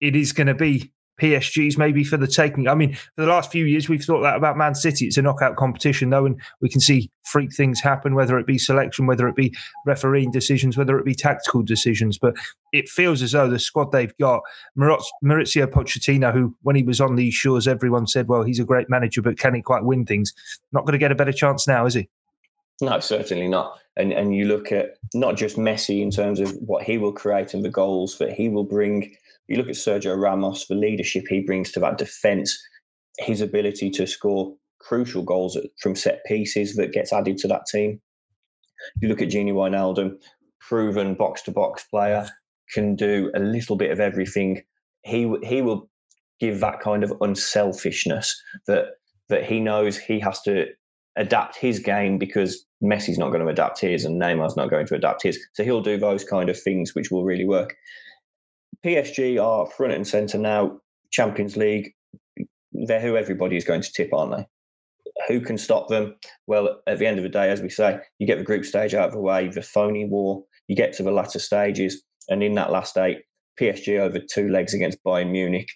it 0.00 0.16
is 0.16 0.32
going 0.32 0.46
to 0.46 0.54
be 0.54 0.92
PSG's 1.20 1.76
maybe 1.76 2.04
for 2.04 2.16
the 2.16 2.26
taking. 2.26 2.68
I 2.68 2.74
mean, 2.74 2.94
for 2.94 3.22
the 3.22 3.26
last 3.26 3.52
few 3.52 3.64
years, 3.64 3.88
we've 3.88 4.02
thought 4.02 4.22
that 4.22 4.36
about 4.36 4.56
Man 4.56 4.74
City. 4.74 5.06
It's 5.06 5.18
a 5.18 5.22
knockout 5.22 5.56
competition, 5.56 6.10
though, 6.10 6.26
and 6.26 6.40
we 6.60 6.68
can 6.68 6.80
see 6.80 7.10
freak 7.24 7.54
things 7.54 7.80
happen, 7.80 8.14
whether 8.14 8.38
it 8.38 8.46
be 8.46 8.58
selection, 8.58 9.06
whether 9.06 9.28
it 9.28 9.36
be 9.36 9.54
refereeing 9.86 10.30
decisions, 10.30 10.76
whether 10.76 10.98
it 10.98 11.04
be 11.04 11.14
tactical 11.14 11.62
decisions. 11.62 12.18
But 12.18 12.34
it 12.72 12.88
feels 12.88 13.22
as 13.22 13.32
though 13.32 13.48
the 13.48 13.58
squad 13.58 13.92
they've 13.92 14.16
got, 14.18 14.40
Mauricio 14.76 15.66
Pochettino, 15.66 16.32
who 16.32 16.56
when 16.62 16.76
he 16.76 16.82
was 16.82 17.00
on 17.00 17.16
these 17.16 17.34
shores, 17.34 17.68
everyone 17.68 18.06
said, 18.06 18.28
well, 18.28 18.42
he's 18.42 18.60
a 18.60 18.64
great 18.64 18.88
manager, 18.88 19.22
but 19.22 19.38
can 19.38 19.54
he 19.54 19.62
quite 19.62 19.84
win 19.84 20.06
things? 20.06 20.32
Not 20.72 20.84
going 20.84 20.92
to 20.92 20.98
get 20.98 21.12
a 21.12 21.16
better 21.16 21.32
chance 21.32 21.68
now, 21.68 21.86
is 21.86 21.94
he? 21.94 22.08
No, 22.80 22.98
certainly 23.00 23.48
not. 23.48 23.78
And 23.96 24.12
and 24.12 24.34
you 24.34 24.46
look 24.46 24.72
at 24.72 24.96
not 25.12 25.36
just 25.36 25.56
Messi 25.56 26.00
in 26.00 26.10
terms 26.10 26.40
of 26.40 26.52
what 26.60 26.82
he 26.84 26.96
will 26.96 27.12
create 27.12 27.52
and 27.52 27.64
the 27.64 27.70
goals 27.70 28.18
that 28.18 28.32
he 28.32 28.48
will 28.48 28.64
bring 28.64 29.14
you 29.50 29.56
look 29.56 29.68
at 29.68 29.74
Sergio 29.74 30.16
Ramos, 30.16 30.68
the 30.68 30.76
leadership 30.76 31.24
he 31.28 31.40
brings 31.40 31.72
to 31.72 31.80
that 31.80 31.98
defence, 31.98 32.56
his 33.18 33.40
ability 33.40 33.90
to 33.90 34.06
score 34.06 34.54
crucial 34.78 35.22
goals 35.22 35.58
from 35.80 35.96
set 35.96 36.24
pieces 36.24 36.76
that 36.76 36.92
gets 36.92 37.12
added 37.12 37.36
to 37.38 37.48
that 37.48 37.66
team. 37.66 38.00
You 39.02 39.08
look 39.08 39.20
at 39.20 39.28
Gini 39.28 39.52
Wijnaldum, 39.52 40.12
proven 40.60 41.14
box 41.14 41.42
to 41.42 41.50
box 41.50 41.84
player, 41.90 42.28
can 42.72 42.94
do 42.94 43.32
a 43.34 43.40
little 43.40 43.76
bit 43.76 43.90
of 43.90 43.98
everything. 43.98 44.62
He 45.02 45.30
he 45.42 45.62
will 45.62 45.90
give 46.38 46.60
that 46.60 46.80
kind 46.80 47.02
of 47.02 47.12
unselfishness 47.20 48.40
that 48.68 48.84
that 49.28 49.44
he 49.44 49.58
knows 49.58 49.98
he 49.98 50.20
has 50.20 50.40
to 50.42 50.66
adapt 51.16 51.56
his 51.56 51.80
game 51.80 52.18
because 52.18 52.64
Messi's 52.82 53.18
not 53.18 53.30
going 53.30 53.42
to 53.42 53.48
adapt 53.48 53.80
his 53.80 54.04
and 54.04 54.20
Neymar's 54.20 54.56
not 54.56 54.70
going 54.70 54.86
to 54.86 54.94
adapt 54.94 55.24
his. 55.24 55.38
So 55.54 55.64
he'll 55.64 55.82
do 55.82 55.98
those 55.98 56.22
kind 56.24 56.48
of 56.48 56.60
things 56.60 56.94
which 56.94 57.10
will 57.10 57.24
really 57.24 57.44
work. 57.44 57.76
PSG 58.84 59.42
are 59.42 59.66
front 59.66 59.92
and 59.92 60.06
centre 60.06 60.38
now, 60.38 60.80
Champions 61.10 61.56
League. 61.56 61.92
They're 62.72 63.00
who 63.00 63.16
everybody 63.16 63.56
is 63.56 63.64
going 63.64 63.82
to 63.82 63.92
tip, 63.92 64.12
aren't 64.12 64.36
they? 64.36 64.46
Who 65.28 65.40
can 65.40 65.58
stop 65.58 65.88
them? 65.88 66.16
Well, 66.46 66.80
at 66.86 66.98
the 66.98 67.06
end 67.06 67.18
of 67.18 67.24
the 67.24 67.28
day, 67.28 67.50
as 67.50 67.60
we 67.60 67.68
say, 67.68 67.98
you 68.18 68.26
get 68.26 68.38
the 68.38 68.44
group 68.44 68.64
stage 68.64 68.94
out 68.94 69.08
of 69.08 69.12
the 69.12 69.20
way, 69.20 69.48
the 69.48 69.62
phony 69.62 70.06
war, 70.06 70.44
you 70.66 70.76
get 70.76 70.92
to 70.94 71.02
the 71.02 71.10
latter 71.10 71.38
stages, 71.38 72.02
and 72.28 72.42
in 72.42 72.54
that 72.54 72.70
last 72.70 72.96
eight, 72.96 73.18
PSG 73.60 73.98
over 73.98 74.18
two 74.18 74.48
legs 74.48 74.72
against 74.72 75.02
Bayern 75.04 75.30
Munich. 75.30 75.68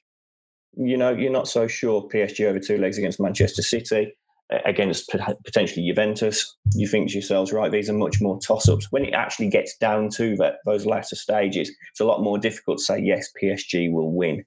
You 0.76 0.96
know, 0.96 1.10
you're 1.10 1.30
not 1.30 1.48
so 1.48 1.66
sure 1.66 2.08
PSG 2.08 2.46
over 2.46 2.58
two 2.58 2.78
legs 2.78 2.96
against 2.96 3.20
Manchester 3.20 3.62
City 3.62 4.12
against 4.50 5.08
potentially 5.44 5.86
Juventus, 5.86 6.56
you 6.74 6.86
think 6.86 7.08
to 7.08 7.14
yourselves, 7.14 7.52
right, 7.52 7.72
these 7.72 7.88
are 7.88 7.94
much 7.94 8.20
more 8.20 8.38
toss 8.40 8.68
ups. 8.68 8.90
When 8.90 9.04
it 9.04 9.14
actually 9.14 9.48
gets 9.48 9.76
down 9.76 10.10
to 10.10 10.36
that, 10.36 10.56
those 10.66 10.86
latter 10.86 11.16
stages, 11.16 11.70
it's 11.90 12.00
a 12.00 12.04
lot 12.04 12.22
more 12.22 12.38
difficult 12.38 12.78
to 12.78 12.84
say, 12.84 13.00
yes, 13.00 13.30
PSG 13.40 13.90
will 13.92 14.12
win. 14.12 14.44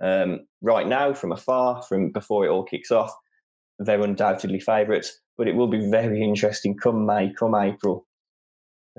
Um, 0.00 0.40
right 0.62 0.86
now, 0.86 1.12
from 1.12 1.32
afar, 1.32 1.82
from 1.82 2.10
before 2.10 2.46
it 2.46 2.50
all 2.50 2.64
kicks 2.64 2.90
off, 2.90 3.12
they're 3.78 4.02
undoubtedly 4.02 4.60
favourites, 4.60 5.20
but 5.36 5.48
it 5.48 5.56
will 5.56 5.68
be 5.68 5.90
very 5.90 6.22
interesting 6.22 6.76
come 6.76 7.04
May, 7.06 7.32
come 7.38 7.54
April. 7.54 8.06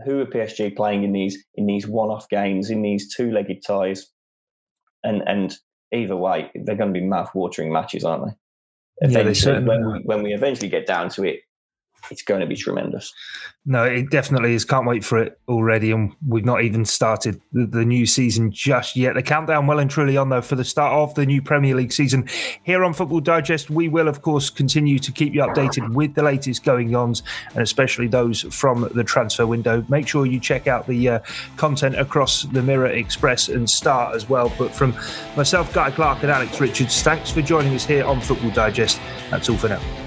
Who 0.06 0.20
are 0.22 0.26
PSG 0.26 0.76
playing 0.76 1.04
in 1.04 1.12
these 1.12 1.44
in 1.56 1.66
these 1.66 1.86
one-off 1.86 2.30
games, 2.30 2.70
in 2.70 2.82
these 2.82 3.14
two-legged 3.14 3.62
ties, 3.66 4.08
and 5.04 5.22
and 5.28 5.56
either 5.92 6.16
way, 6.16 6.50
they're 6.56 6.78
going 6.78 6.94
to 6.94 7.00
be 7.00 7.06
mouth-watering 7.06 7.72
matches, 7.72 8.06
aren't 8.06 8.26
they? 8.26 8.34
Yeah, 9.02 9.24
they 9.24 9.34
certainly 9.34 9.68
when 9.68 9.92
we, 9.92 10.00
when 10.00 10.24
we 10.24 10.34
eventually 10.34 10.70
get 10.70 10.86
down 10.86 11.10
to 11.10 11.24
it, 11.24 11.42
it's 12.10 12.24
going 12.24 12.42
to 12.42 12.48
be 12.48 12.56
tremendous. 12.56 13.14
No, 13.66 13.84
it 13.84 14.10
definitely 14.10 14.56
is. 14.56 14.66
Can't 14.66 14.88
wait 14.88 15.06
for 15.06 15.20
it 15.20 15.40
already. 15.48 15.92
And 15.92 16.16
we've 16.28 16.46
not 16.46 16.64
even 16.64 16.84
started 16.84 17.40
the, 17.52 17.68
the, 17.68 17.86
new 17.86 18.08
season 18.08 18.52
just 18.52 18.96
yet. 18.96 19.14
The 19.14 19.22
countdown 19.22 19.68
well 19.68 19.78
and 19.78 19.90
truly 19.90 20.18
on, 20.18 20.30
though, 20.30 20.42
for 20.42 20.56
the 20.56 20.64
start 20.64 20.94
of 20.94 21.14
the 21.14 21.28
new 21.28 21.44
Premier 21.44 21.76
League 21.76 21.94
season. 21.94 22.28
Here 22.64 22.84
on 22.84 22.94
Football 22.94 23.20
Digest, 23.20 23.70
we 23.70 23.88
will, 23.88 24.08
of 24.08 24.24
course, 24.24 24.50
continue 24.50 24.98
to 24.98 25.12
keep 25.12 25.36
you 25.36 25.42
updated 25.42 25.94
with 25.94 26.16
the 26.16 26.24
latest 26.24 26.64
going 26.64 26.96
ons, 26.96 27.22
and 27.54 27.62
especially 27.62 28.08
those 28.08 28.42
from 28.54 28.90
the 28.96 29.04
transfer 29.04 29.46
window. 29.46 29.86
Make 29.90 30.08
sure 30.08 30.26
you 30.26 30.40
check 30.40 30.68
out 30.68 30.88
the 30.88 31.10
uh, 31.10 31.20
content 31.56 32.00
across 32.00 32.44
the 32.44 32.64
Mirror 32.64 32.88
Express 32.88 33.50
and 33.50 33.70
Star 33.70 34.16
as 34.16 34.28
well. 34.28 34.52
But 34.58 34.74
from 34.74 34.96
myself, 35.38 35.72
Guy 35.72 35.92
Clark, 35.92 36.24
and 36.24 36.32
Alex 36.32 36.60
Richards, 36.60 37.04
thanks 37.04 37.30
for 37.30 37.44
joining 37.44 37.76
us 37.76 37.86
here 37.86 38.06
on 38.06 38.22
Football 38.22 38.52
Digest. 38.52 39.00
That's 39.30 39.50
all 39.50 39.58
for 39.58 39.70
now. 39.70 40.01